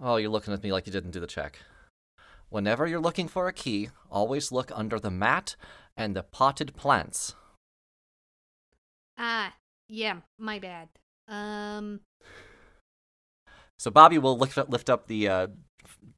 [0.00, 1.60] Oh, you're looking at me like you didn't do the check.
[2.48, 5.56] Whenever you're looking for a key, always look under the mat
[5.96, 7.34] and the potted plants.
[9.16, 9.54] Ah,
[9.88, 10.88] yeah, my bad.
[11.28, 12.00] Um,
[13.78, 15.46] So Bobby will lift up, lift up the uh,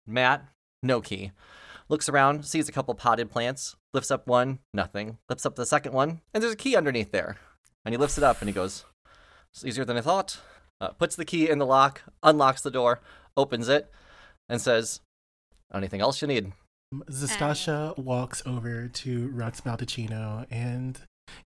[0.06, 0.48] mat,
[0.82, 1.32] no key.
[1.92, 5.18] Looks around, sees a couple potted plants, lifts up one, nothing.
[5.28, 7.36] Lifts up the second one, and there's a key underneath there.
[7.84, 8.86] And he lifts it up and he goes,
[9.52, 10.40] It's easier than I thought.
[10.80, 13.00] Uh, puts the key in the lock, unlocks the door,
[13.36, 13.90] opens it,
[14.48, 15.02] and says,
[15.74, 16.54] Anything else you need?
[17.10, 20.98] Zastasha walks over to Rux Baldacchino and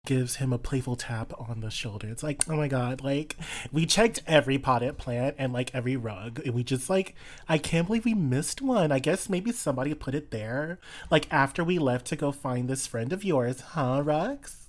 [0.05, 2.07] gives him a playful tap on the shoulder.
[2.07, 3.35] It's like, oh my god, like
[3.71, 7.15] we checked every potted plant and like every rug, and we just like,
[7.49, 8.91] I can't believe we missed one.
[8.91, 10.79] I guess maybe somebody put it there,
[11.11, 14.65] like after we left to go find this friend of yours, huh, Rux?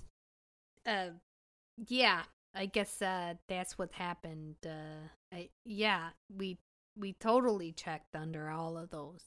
[0.87, 1.09] uh,
[1.87, 2.23] yeah,
[2.55, 4.55] I guess uh, that's what happened.
[4.65, 6.57] Uh, I, yeah, we
[6.97, 9.21] we totally checked under all of those.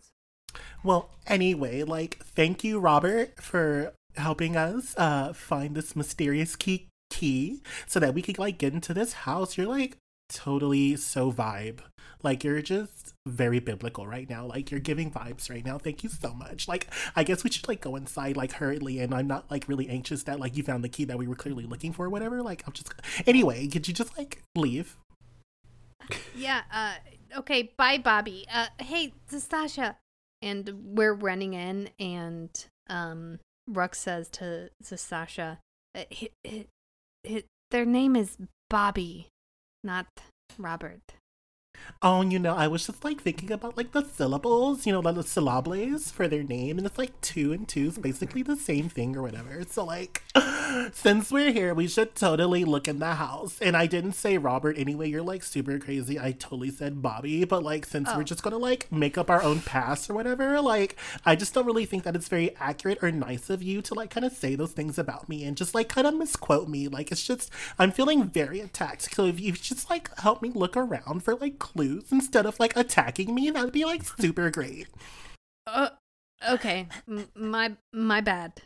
[0.83, 7.63] Well, anyway, like, thank you, Robert, for helping us uh find this mysterious key key
[7.87, 9.57] so that we could like get into this house.
[9.57, 9.97] You're like
[10.29, 11.81] totally so vibe.
[12.23, 14.47] Like you're just very biblical right now.
[14.47, 15.79] Like you're giving vibes right now.
[15.79, 16.69] Thank you so much.
[16.69, 19.89] Like I guess we should like go inside like hurriedly and I'm not like really
[19.89, 22.43] anxious that like you found the key that we were clearly looking for or whatever.
[22.43, 22.93] Like I'm just
[23.27, 24.97] anyway, could you just like leave?
[26.35, 26.63] Yeah.
[26.73, 26.95] Uh.
[27.39, 27.73] Okay.
[27.77, 28.47] Bye, Bobby.
[28.53, 28.67] Uh.
[28.79, 29.97] Hey, Zastasha.
[30.43, 32.51] And we're running in, and
[32.89, 33.39] um,
[33.71, 35.59] Rux says to Zastasha,
[35.95, 36.67] uh, hi- hi-
[37.27, 38.37] hi- "Their name is
[38.69, 39.29] Bobby,
[39.85, 40.07] not
[40.59, 41.01] Robert."
[42.03, 45.17] Oh, you know, I was just like thinking about like the syllables, you know, like
[45.17, 48.89] the syllables for their name, and it's like two and two is basically the same
[48.89, 49.63] thing or whatever.
[49.69, 50.23] So like,
[50.93, 53.59] since we're here, we should totally look in the house.
[53.61, 55.09] And I didn't say Robert anyway.
[55.11, 56.19] You're like super crazy.
[56.19, 58.17] I totally said Bobby, but like since Oh.
[58.17, 61.67] we're just gonna like make up our own past or whatever, like I just don't
[61.67, 64.55] really think that it's very accurate or nice of you to like kind of say
[64.55, 66.89] those things about me and just like kind of misquote me.
[66.89, 69.15] Like it's just I'm feeling very attacked.
[69.15, 72.77] So if you just like help me look around for like clues instead of like
[72.77, 74.89] attacking me, that'd be like super great.
[75.67, 75.91] Uh.
[76.49, 76.87] Okay.
[77.09, 78.63] M- my my bad.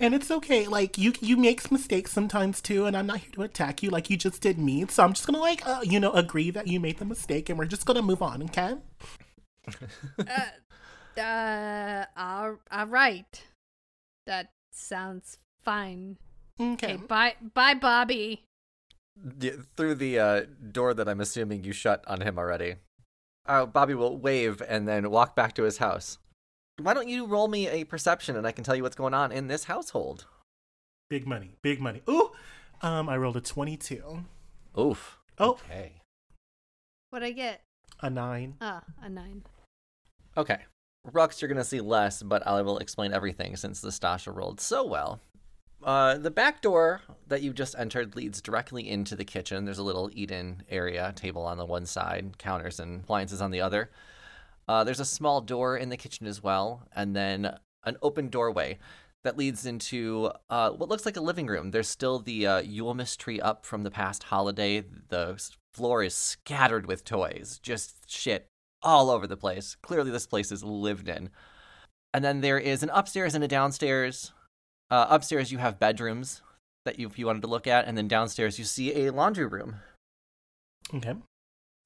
[0.00, 0.66] And it's okay.
[0.66, 4.08] Like you, you make mistakes sometimes too, and I'm not here to attack you like
[4.10, 4.86] you just did me.
[4.88, 7.58] So I'm just gonna like, uh, you know, agree that you made the mistake, and
[7.58, 8.42] we're just gonna move on.
[8.44, 8.74] Okay?
[10.18, 11.20] Uh.
[11.20, 12.04] Uh.
[12.16, 13.42] All, all right.
[14.26, 16.16] That sounds fine.
[16.60, 16.94] Okay.
[16.94, 16.96] Okay.
[16.96, 17.34] Bye.
[17.54, 18.44] Bye, Bobby.
[19.38, 22.76] D- through the uh, door that I'm assuming you shut on him already.
[23.46, 26.18] Uh, Bobby will wave and then walk back to his house.
[26.80, 29.32] Why don't you roll me a perception and I can tell you what's going on
[29.32, 30.26] in this household?
[31.10, 31.56] Big money.
[31.62, 32.02] Big money.
[32.08, 32.30] Ooh.
[32.82, 34.24] Um, I rolled a 22.
[34.78, 35.18] Oof.
[35.38, 35.92] Oh, Okay.
[37.10, 37.62] What'd I get?
[38.02, 38.54] A nine.
[38.60, 39.42] Ah, a nine.
[40.36, 40.58] Okay.
[41.10, 44.84] Rux, you're going to see less, but I will explain everything since Zastasha rolled so
[44.84, 45.20] well.
[45.82, 49.64] Uh, the back door that you just entered leads directly into the kitchen.
[49.64, 53.50] There's a little eat in area, table on the one side, counters and appliances on
[53.50, 53.90] the other.
[54.66, 58.78] Uh, there's a small door in the kitchen as well, and then an open doorway
[59.24, 61.70] that leads into uh, what looks like a living room.
[61.70, 64.84] There's still the uh, Yulemas tree up from the past holiday.
[65.08, 65.40] The
[65.74, 68.48] floor is scattered with toys, just shit
[68.82, 69.76] all over the place.
[69.80, 71.30] Clearly, this place is lived in.
[72.12, 74.32] And then there is an upstairs and a downstairs.
[74.90, 76.42] Uh, upstairs, you have bedrooms
[76.84, 79.46] that you, if you wanted to look at, and then downstairs, you see a laundry
[79.46, 79.76] room.
[80.94, 81.14] Okay.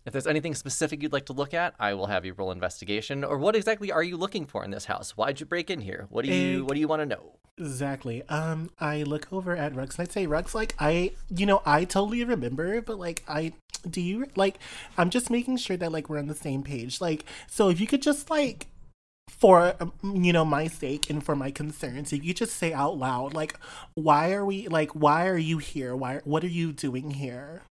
[0.04, 3.22] If there's anything specific you'd like to look at, I will have you roll investigation.
[3.22, 5.12] Or what exactly are you looking for in this house?
[5.12, 6.06] Why'd you break in here?
[6.10, 6.64] What do you.
[6.64, 7.38] What do you want to know?
[7.58, 8.22] Exactly.
[8.28, 11.84] Um, I look over at Rux and I'd say, Rux, like I, you know, I
[11.84, 13.52] totally remember, but like I,
[13.88, 14.58] do you like?
[14.96, 17.00] I'm just making sure that like we're on the same page.
[17.00, 18.66] Like, so if you could just like,
[19.42, 19.92] for um,
[20.24, 23.58] you know my sake and for my concerns, if you just say out loud, like,
[23.94, 25.96] why are we like, why are you here?
[25.96, 26.20] Why?
[26.22, 27.62] What are you doing here?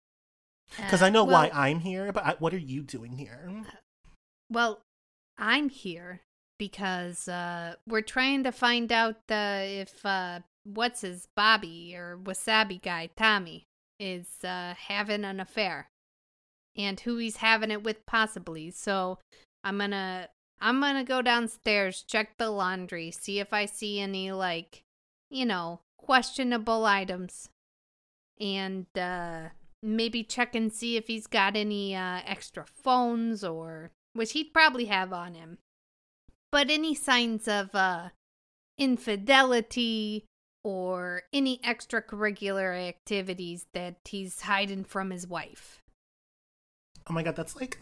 [0.76, 3.48] Because Uh, I know why I'm here, but I, what are you doing here?
[4.50, 4.82] Well,
[5.38, 6.22] I'm here
[6.58, 12.82] because uh, we're trying to find out uh, if uh, what's his Bobby or Wasabi
[12.82, 13.64] guy Tommy
[14.00, 15.88] is uh, having an affair,
[16.76, 18.72] and who he's having it with possibly.
[18.72, 19.18] So
[19.62, 20.28] I'm gonna
[20.60, 24.84] I'm gonna go downstairs, check the laundry, see if I see any like
[25.30, 27.48] you know questionable items,
[28.38, 29.48] and uh,
[29.82, 34.86] maybe check and see if he's got any uh, extra phones or which he'd probably
[34.86, 35.58] have on him.
[36.52, 38.08] But any signs of uh,
[38.76, 40.24] infidelity
[40.64, 45.80] or any extracurricular activities that he's hiding from his wife.
[47.08, 47.78] Oh my god, that's like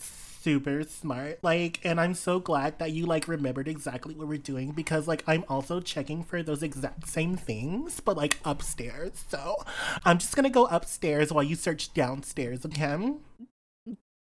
[0.49, 1.39] super smart.
[1.43, 5.23] Like, and I'm so glad that you like remembered exactly what we're doing because like
[5.27, 9.27] I'm also checking for those exact same things, but like upstairs.
[9.29, 9.57] So
[10.07, 13.13] I'm just gonna go upstairs while you search downstairs, okay?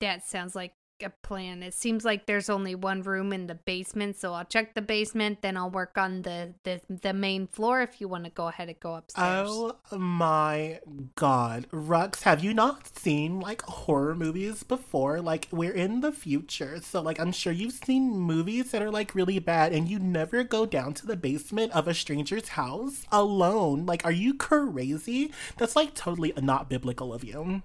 [0.00, 1.62] That sounds like a plan.
[1.62, 5.42] It seems like there's only one room in the basement, so I'll check the basement,
[5.42, 8.68] then I'll work on the the, the main floor if you want to go ahead
[8.68, 9.48] and go upstairs.
[9.48, 10.80] Oh my
[11.14, 11.66] god.
[11.72, 15.20] Rux, have you not seen like horror movies before?
[15.20, 16.80] Like we're in the future.
[16.82, 20.44] So like I'm sure you've seen movies that are like really bad and you never
[20.44, 23.86] go down to the basement of a stranger's house alone.
[23.86, 25.32] Like are you crazy?
[25.56, 27.62] That's like totally not biblical of you.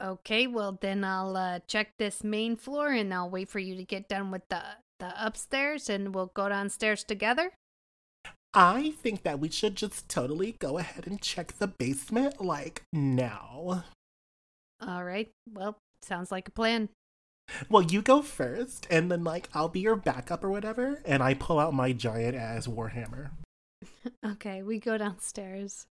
[0.00, 3.84] Okay, well then I'll uh, check this main floor and I'll wait for you to
[3.84, 4.62] get done with the
[5.00, 7.52] the upstairs and we'll go downstairs together.
[8.54, 13.84] I think that we should just totally go ahead and check the basement like now.
[14.80, 15.30] All right.
[15.52, 16.88] Well, sounds like a plan.
[17.68, 21.34] Well, you go first, and then like I'll be your backup or whatever, and I
[21.34, 23.30] pull out my giant ass warhammer.
[24.24, 25.86] Okay, we go downstairs.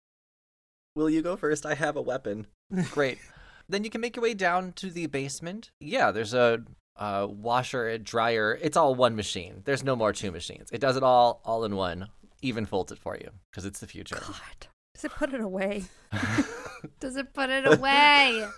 [0.94, 1.64] Will you go first?
[1.64, 2.46] I have a weapon.
[2.90, 3.18] Great.
[3.68, 5.70] then you can make your way down to the basement.
[5.80, 6.62] Yeah, there's a
[6.96, 8.58] uh, washer, a dryer.
[8.60, 9.62] It's all one machine.
[9.64, 10.68] There's no more two machines.
[10.72, 12.08] It does it all, all in one.
[12.42, 14.16] Even folds it for you because it's the future.
[14.20, 14.66] God.
[14.94, 15.84] Does it put it away?
[17.00, 18.46] Does it put it away?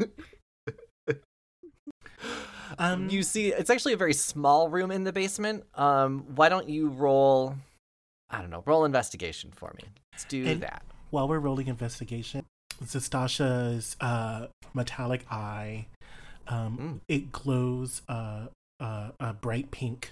[2.78, 5.64] Um, you see, it's actually a very small room in the basement.
[5.74, 7.54] Um, why don't you roll?
[8.30, 8.62] I don't know.
[8.66, 9.84] Roll investigation for me.
[10.12, 10.82] Let's do And- that.
[11.10, 12.46] while we're rolling investigation,
[12.86, 15.86] Zastasha's uh, metallic eye,
[16.48, 17.00] um, Mm.
[17.08, 18.46] it glows uh,
[18.80, 20.10] uh, a bright pink,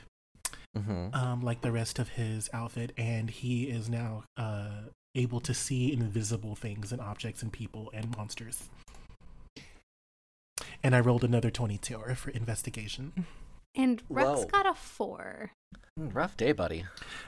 [0.74, 4.82] hmm um, like the rest of his outfit, and he is now uh,
[5.14, 8.68] able to see invisible things and objects and people and monsters.
[10.82, 13.26] And I rolled another 22 for investigation.
[13.74, 14.44] and Rex Whoa.
[14.46, 15.52] got a four.
[15.98, 16.84] Mm, Rough day, buddy.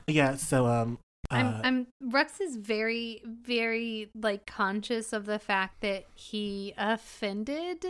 [0.06, 0.98] Yeah, so um,
[1.30, 7.84] I'm uh, I'm Rex is very very like conscious of the fact that he offended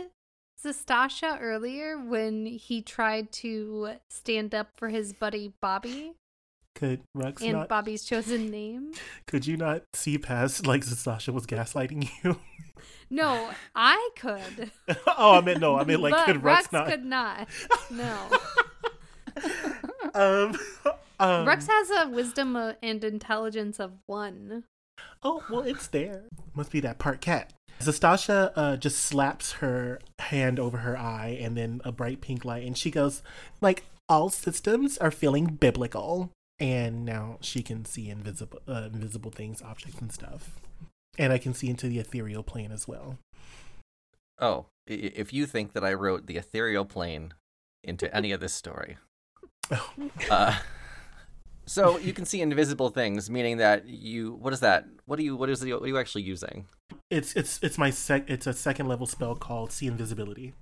[0.63, 6.13] Zastasha earlier when he tried to stand up for his buddy Bobby
[6.75, 7.69] could Rex and not?
[7.69, 8.91] Bobby's chosen name.
[9.27, 12.37] Could you not see past like Zastasha was gaslighting you?
[13.09, 14.71] No, I could.
[15.17, 15.77] oh, I meant no.
[15.77, 16.87] I meant like could Rex Rex not?
[16.87, 17.47] could not.
[17.89, 18.29] No.
[20.13, 20.57] um,
[21.19, 24.63] um, Rex has a wisdom uh, and intelligence of one.
[25.23, 26.23] Oh, well, it's there.
[26.53, 27.51] Must be that part cat.
[27.81, 32.65] Zastasha uh, just slaps her hand over her eye and then a bright pink light,
[32.65, 33.21] and she goes,
[33.59, 36.31] like, all systems are feeling biblical.
[36.57, 40.61] And now she can see invisible, uh, invisible things, objects, and stuff.
[41.17, 43.17] And I can see into the ethereal plane as well.
[44.39, 47.33] Oh, i- i- if you think that I wrote the ethereal plane
[47.83, 48.97] into any of this story.
[50.29, 50.57] Uh,
[51.65, 54.33] so you can see invisible things, meaning that you.
[54.33, 54.85] What is that?
[55.05, 55.35] What do you?
[55.35, 56.65] What is the, What are you actually using?
[57.09, 58.29] It's it's it's my sec.
[58.29, 60.53] It's a second level spell called See Invisibility,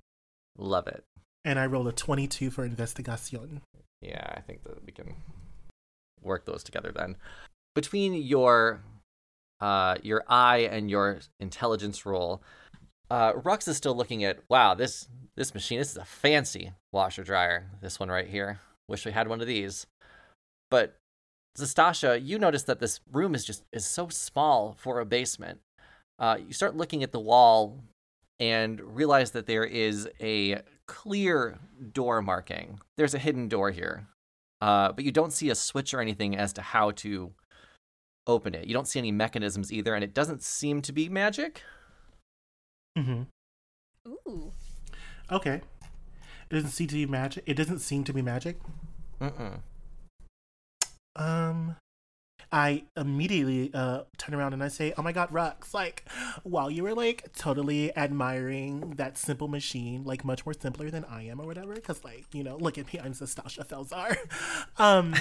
[0.56, 1.04] Love it.
[1.44, 3.60] and I rolled a twenty two for investigation.
[4.02, 5.14] Yeah, I think that we can
[6.22, 7.16] work those together then.
[7.74, 8.80] Between your
[9.60, 12.42] uh your eye and your intelligence roll,
[13.10, 17.24] uh Rux is still looking at wow, this this machine, this is a fancy washer
[17.24, 17.68] dryer.
[17.80, 18.60] This one right here.
[18.88, 19.86] Wish we had one of these.
[20.70, 20.96] But
[21.58, 25.60] Zastasha, you notice that this room is just is so small for a basement.
[26.18, 27.80] Uh you start looking at the wall
[28.40, 31.58] and realize that there is a clear
[31.92, 32.80] door marking.
[32.96, 34.08] There's a hidden door here,
[34.60, 37.32] uh, but you don't see a switch or anything as to how to
[38.26, 38.66] open it.
[38.66, 41.62] You don't see any mechanisms either, and it doesn't seem to be magic.
[42.98, 43.22] Mm-hmm.
[44.08, 44.52] Ooh.
[45.30, 45.62] Okay.
[46.50, 47.44] It doesn't seem to be magic.
[47.46, 48.58] It doesn't seem to be magic.
[49.20, 49.60] Mm-mm.
[51.16, 51.76] Um,
[52.52, 55.74] I immediately uh turn around and I say, "Oh my God, Rux!
[55.74, 56.04] Like,
[56.44, 61.22] while you were like totally admiring that simple machine, like much more simpler than I
[61.26, 64.16] am or whatever, because like you know, look at me, I'm Zastasha Felzar.
[64.78, 65.14] Um,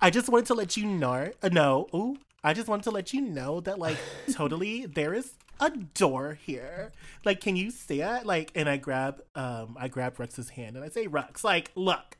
[0.00, 3.12] I just wanted to let you know, uh, no, ooh, I just wanted to let
[3.12, 3.98] you know that like
[4.32, 6.92] totally there is a door here.
[7.24, 8.26] Like, can you see it?
[8.26, 12.18] Like, and I grab um I grab Rux's hand and I say, Rux, like, look,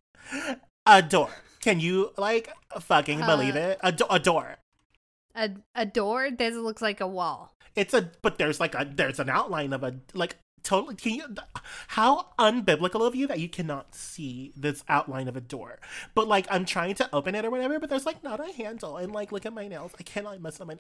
[0.86, 1.30] a door.
[1.60, 2.50] Can you like
[2.80, 3.78] fucking believe Uh, it?
[3.82, 4.56] A, do- a door.
[5.34, 6.30] A a door.
[6.30, 7.54] This looks like a wall.
[7.76, 11.24] It's a but there's like a there's an outline of a like totally can you
[11.88, 15.78] how unbiblical of you that you cannot see this outline of a door
[16.14, 18.98] but like i'm trying to open it or whatever but there's like not a handle
[18.98, 20.76] and like look at my nails i cannot mess up my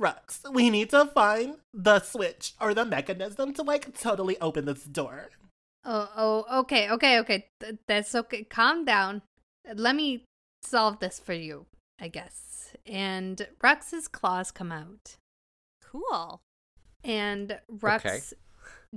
[0.00, 4.82] Rux, we need to find the switch or the mechanism to like totally open this
[4.82, 5.28] door
[5.84, 7.46] Oh oh okay okay okay.
[7.60, 8.42] Th- that's okay.
[8.44, 9.20] Calm down.
[9.72, 10.24] Let me
[10.62, 11.66] solve this for you.
[12.00, 12.72] I guess.
[12.86, 15.16] And Rux's claws come out,
[15.82, 16.40] Cool.
[17.04, 18.20] and Rux Okay.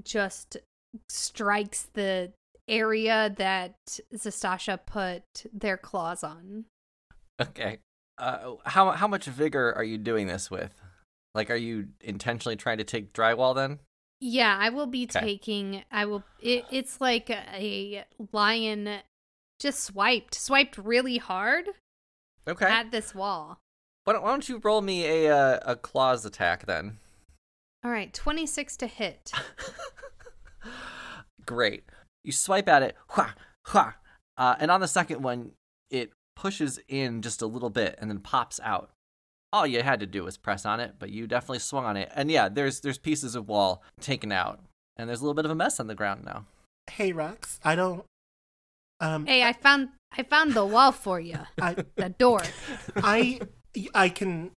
[0.04, 0.58] just
[1.10, 2.34] strikes the
[2.68, 3.76] area that
[4.14, 6.66] Zastasha put their claws on.
[7.40, 7.78] Okay.
[8.18, 10.74] Uh, how how much vigor are you doing this with?
[11.36, 13.80] Like, are you intentionally trying to take drywall then?
[14.20, 15.20] Yeah, I will be Okay.
[15.20, 15.84] taking.
[15.92, 16.24] I will.
[16.42, 18.90] It, it's like a lion
[19.60, 21.66] just swiped, swiped really hard
[22.48, 22.66] Okay.
[22.66, 23.60] at this wall.
[24.04, 27.00] Why don't, why don't you roll me a uh, a claws attack then?
[27.84, 29.32] All right, twenty six to hit.
[31.46, 31.84] Great.
[32.24, 33.34] You swipe at it, hua,
[33.68, 33.96] hua,
[34.38, 35.52] uh, and on the second one,
[35.90, 38.90] it pushes in just a little bit and then pops out.
[39.54, 42.12] All you had to do was press on it, but you definitely swung on it.
[42.14, 44.60] And yeah, there's there's pieces of wall taken out,
[44.98, 46.46] and there's a little bit of a mess on the ground now.
[46.92, 48.04] hey Rux, i don't
[49.00, 51.38] um Hey, I found I found the wall for you.
[51.62, 52.42] I, The door.
[52.98, 53.40] I
[53.94, 54.52] I can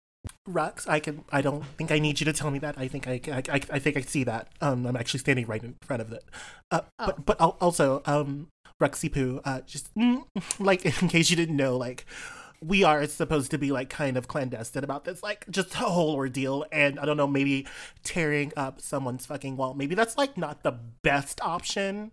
[0.48, 2.76] Rux, I can I don't think I need you to tell me that.
[2.78, 4.48] I think I I, I, I think I see that.
[4.60, 6.24] Um I'm actually standing right in front of it.
[6.70, 7.06] Uh Oh.
[7.06, 8.48] but but also um
[8.80, 10.24] Ruxy Poo, uh just mm,
[10.58, 12.06] like in case you didn't know like
[12.62, 16.14] we are supposed to be like kind of clandestine about this like just a whole
[16.14, 17.66] ordeal and I don't know maybe
[18.04, 19.72] tearing up someone's fucking wall.
[19.72, 20.72] Maybe that's like not the
[21.02, 22.12] best option.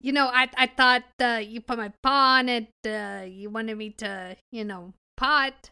[0.00, 2.68] You know, I I thought uh, you put my paw on it.
[2.86, 5.70] Uh, you wanted me to, you know, pot.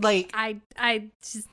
[0.00, 1.48] Like I I just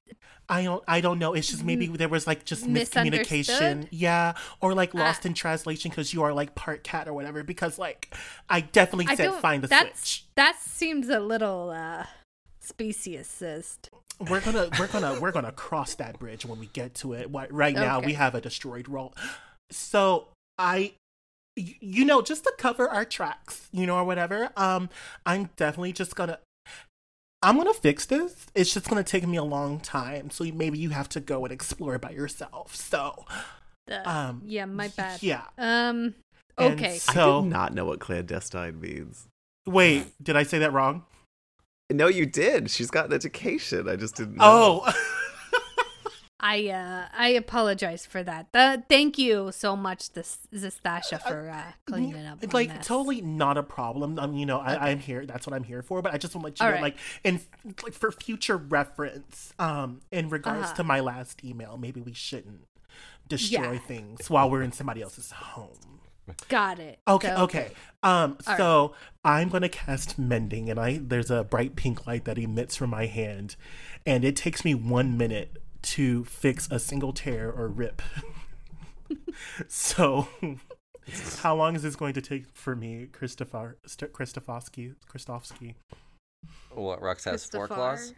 [0.47, 1.33] I don't I don't know.
[1.33, 3.87] It's just maybe there was like just miscommunication.
[3.89, 4.33] Yeah.
[4.61, 7.43] Or like Uh, lost in translation because you are like part cat or whatever.
[7.43, 8.13] Because like
[8.47, 10.25] I definitely I said find the switch.
[10.35, 12.05] that seems a little uh
[12.63, 13.89] speciesist.
[14.19, 17.29] We're gonna we're gonna we're gonna cross that bridge when we get to it.
[17.31, 18.05] Right now Okay.
[18.07, 19.13] we have a destroyed roll.
[19.71, 20.27] So
[20.57, 20.93] I
[21.57, 24.89] you know, just to cover our tracks, you know, or whatever, um,
[25.25, 26.39] I'm definitely just gonna
[27.43, 28.47] I'm gonna fix this.
[28.55, 30.29] It's just gonna take me a long time.
[30.29, 32.75] So maybe you have to go and explore by yourself.
[32.75, 33.25] So
[33.89, 35.23] Uh, Um, yeah, my bad.
[35.23, 35.43] Yeah.
[35.57, 36.15] Um.
[36.57, 36.93] And Okay.
[37.07, 39.27] I So do not know what clandestine means.
[39.65, 41.05] wait, did I say that wrong?
[41.89, 42.69] No, you did.
[42.69, 43.87] She's got an education.
[43.87, 44.35] I just didn't.
[44.37, 44.81] Know.
[44.85, 44.93] Oh,
[46.39, 48.47] I uh I apologize for that.
[48.53, 52.39] Uh, thank you so much, this Zastasha, for uh, cleaning up.
[52.43, 52.85] It's my like mess.
[52.87, 54.19] totally not a problem.
[54.19, 54.85] Um, you know, I, Okay.
[54.85, 55.25] I'm here.
[55.25, 56.01] That's what I'm here for.
[56.03, 56.93] But I just want to let you All know, right.
[56.93, 57.41] like, in
[57.83, 60.75] like for future reference, um, in regards Uh-huh.
[60.75, 62.67] to my last email, maybe we shouldn't
[63.27, 63.79] destroy Yeah.
[63.79, 66.01] things while we're in somebody else's home.
[66.49, 66.99] Got it.
[67.07, 67.71] Okay, So- okay.
[68.03, 72.37] Um, All so I'm gonna cast mending, and I there's a bright pink light that
[72.37, 73.55] emits from my hand,
[74.05, 75.57] and it takes me one minute
[75.87, 78.01] to fix a single tear or rip
[79.67, 80.27] So,
[81.39, 84.95] how long is this going to take for me, Christopher St- Christofsky?
[85.11, 85.75] Christofsky.
[86.73, 88.13] What Rux has four claws?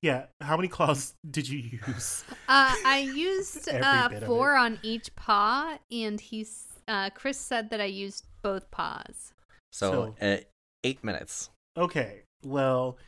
[0.00, 2.24] Yeah, how many claws did you use?
[2.48, 7.86] Uh, I used uh, four on each paw, and he's uh, Chris said that I
[7.86, 9.32] used both paws.
[9.72, 10.36] So, uh,
[10.84, 11.50] eight minutes.
[11.76, 12.98] Okay, well,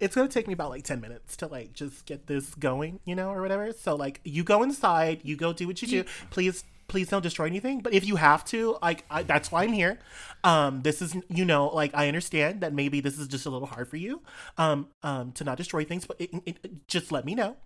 [0.00, 3.14] it's gonna take me about like ten minutes to like just get this going, you
[3.14, 3.72] know, or whatever.
[3.72, 6.04] So like, you go inside, you go do what you do.
[6.30, 7.80] Please, please don't destroy anything.
[7.80, 9.98] But if you have to, like, I, that's why I'm here.
[10.44, 13.66] Um, this is, you know, like I understand that maybe this is just a little
[13.66, 14.22] hard for you,
[14.58, 16.06] um, um, to not destroy things.
[16.06, 17.56] But it, it, it- just let me know.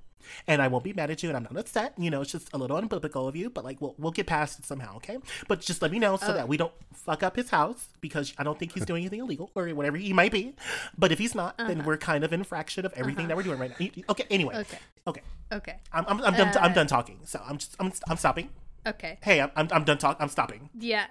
[0.47, 1.95] And I won't be mad at you, and I'm not upset.
[1.99, 4.59] You know, it's just a little unbiblical of you, but like we'll we'll get past
[4.59, 5.19] it somehow, okay?
[5.49, 6.33] But just let me know so Oh.
[6.35, 9.51] that we don't fuck up his house because I don't think he's doing anything illegal
[9.55, 10.55] or whatever he might be.
[10.99, 13.73] But if he's not, then we're kind of infraction of everything that we're doing right
[13.79, 13.87] now.
[14.11, 14.79] Okay, anyway, Okay.
[15.07, 15.77] okay, Okay.
[15.93, 16.57] I'm I'm, I'm done.
[16.59, 17.19] I'm Uh, done talking.
[17.25, 18.51] So I'm just I'm I'm stopping.
[18.87, 19.19] Okay.
[19.23, 20.17] Hey, I'm I'm, I'm done talk.
[20.21, 20.71] I'm stopping.
[20.79, 21.07] Yeah.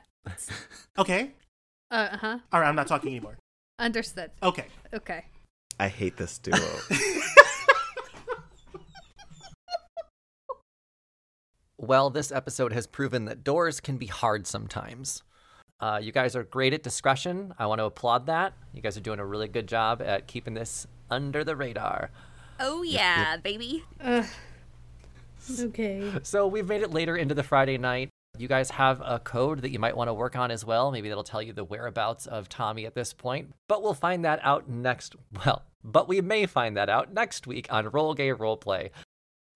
[0.97, 1.31] Okay,
[1.91, 2.39] Uh huh.
[2.51, 3.37] all right, I'm not talking anymore.
[3.79, 4.31] Understood.
[4.43, 4.65] Okay.
[4.93, 5.25] Okay.
[5.79, 6.57] I hate this duo.
[11.81, 15.23] Well, this episode has proven that doors can be hard sometimes.
[15.79, 17.53] Uh, you guys are great at discretion.
[17.57, 18.51] I want to applaud that.
[18.73, 22.11] You guys are doing a really good job at keeping this under the radar.
[22.59, 23.85] Oh yeah, baby.
[25.61, 26.11] Okay.
[26.21, 28.09] So we've made it later into the Friday night.
[28.37, 30.91] You guys have a code that you might want to work on as well.
[30.91, 33.53] Maybe that'll tell you the whereabouts of Tommy at this point.
[33.69, 35.15] But we'll find that out next.
[35.45, 38.89] Well, but we may find that out next week on Roll Gay Roleplay.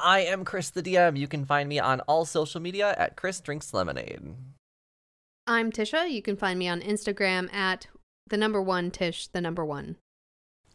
[0.03, 1.17] I am Chris the DM.
[1.17, 4.35] You can find me on all social media at Chris Drinks Lemonade.
[5.47, 6.11] I'm Tisha.
[6.11, 7.87] You can find me on Instagram at
[8.27, 9.95] the number one Tish, the number one.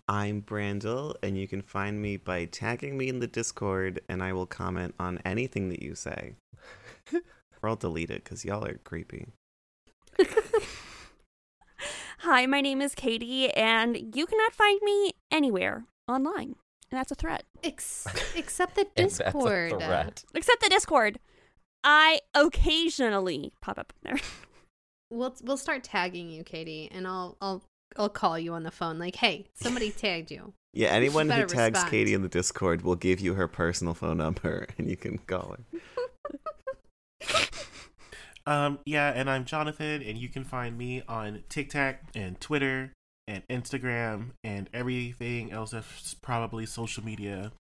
[0.09, 4.33] I'm Brandel, and you can find me by tagging me in the Discord, and I
[4.33, 6.37] will comment on anything that you say.
[7.13, 9.27] or I'll delete it because y'all are creepy.
[12.21, 16.55] Hi, my name is Katie, and you cannot find me anywhere online.
[16.91, 17.45] And that's a threat.
[17.63, 19.71] Ex- except the And that's a Discord.
[19.73, 20.25] threat.
[20.35, 21.19] Except the Discord.
[21.85, 24.17] I occasionally pop up there.
[25.11, 27.63] We'll we'll start tagging you, Katie, and I'll I'll
[27.97, 28.99] I'll call you on the phone.
[28.99, 30.53] Like, hey, somebody tagged you.
[30.75, 31.91] Yeah, anyone who tags respond.
[31.91, 35.57] Katie in the Discord will give you her personal phone number, and you can call
[35.57, 37.49] her.
[38.47, 42.93] Um, yeah, and I'm Jonathan, and you can find me on TikTok and Twitter
[43.29, 47.53] and Instagram and everything else that's probably social media.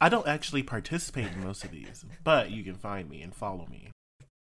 [0.00, 3.66] I don't actually participate in most of these, but you can find me and follow
[3.70, 3.90] me.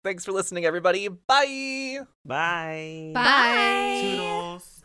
[0.04, 1.08] Thanks for listening, everybody.
[1.08, 2.00] Bye.
[2.26, 3.12] Bye.
[3.14, 4.00] Bye.
[4.02, 4.82] Toodles.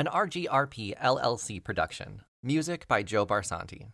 [0.00, 2.22] An RGRP LLC production.
[2.42, 3.88] Music by Joe Barsanti.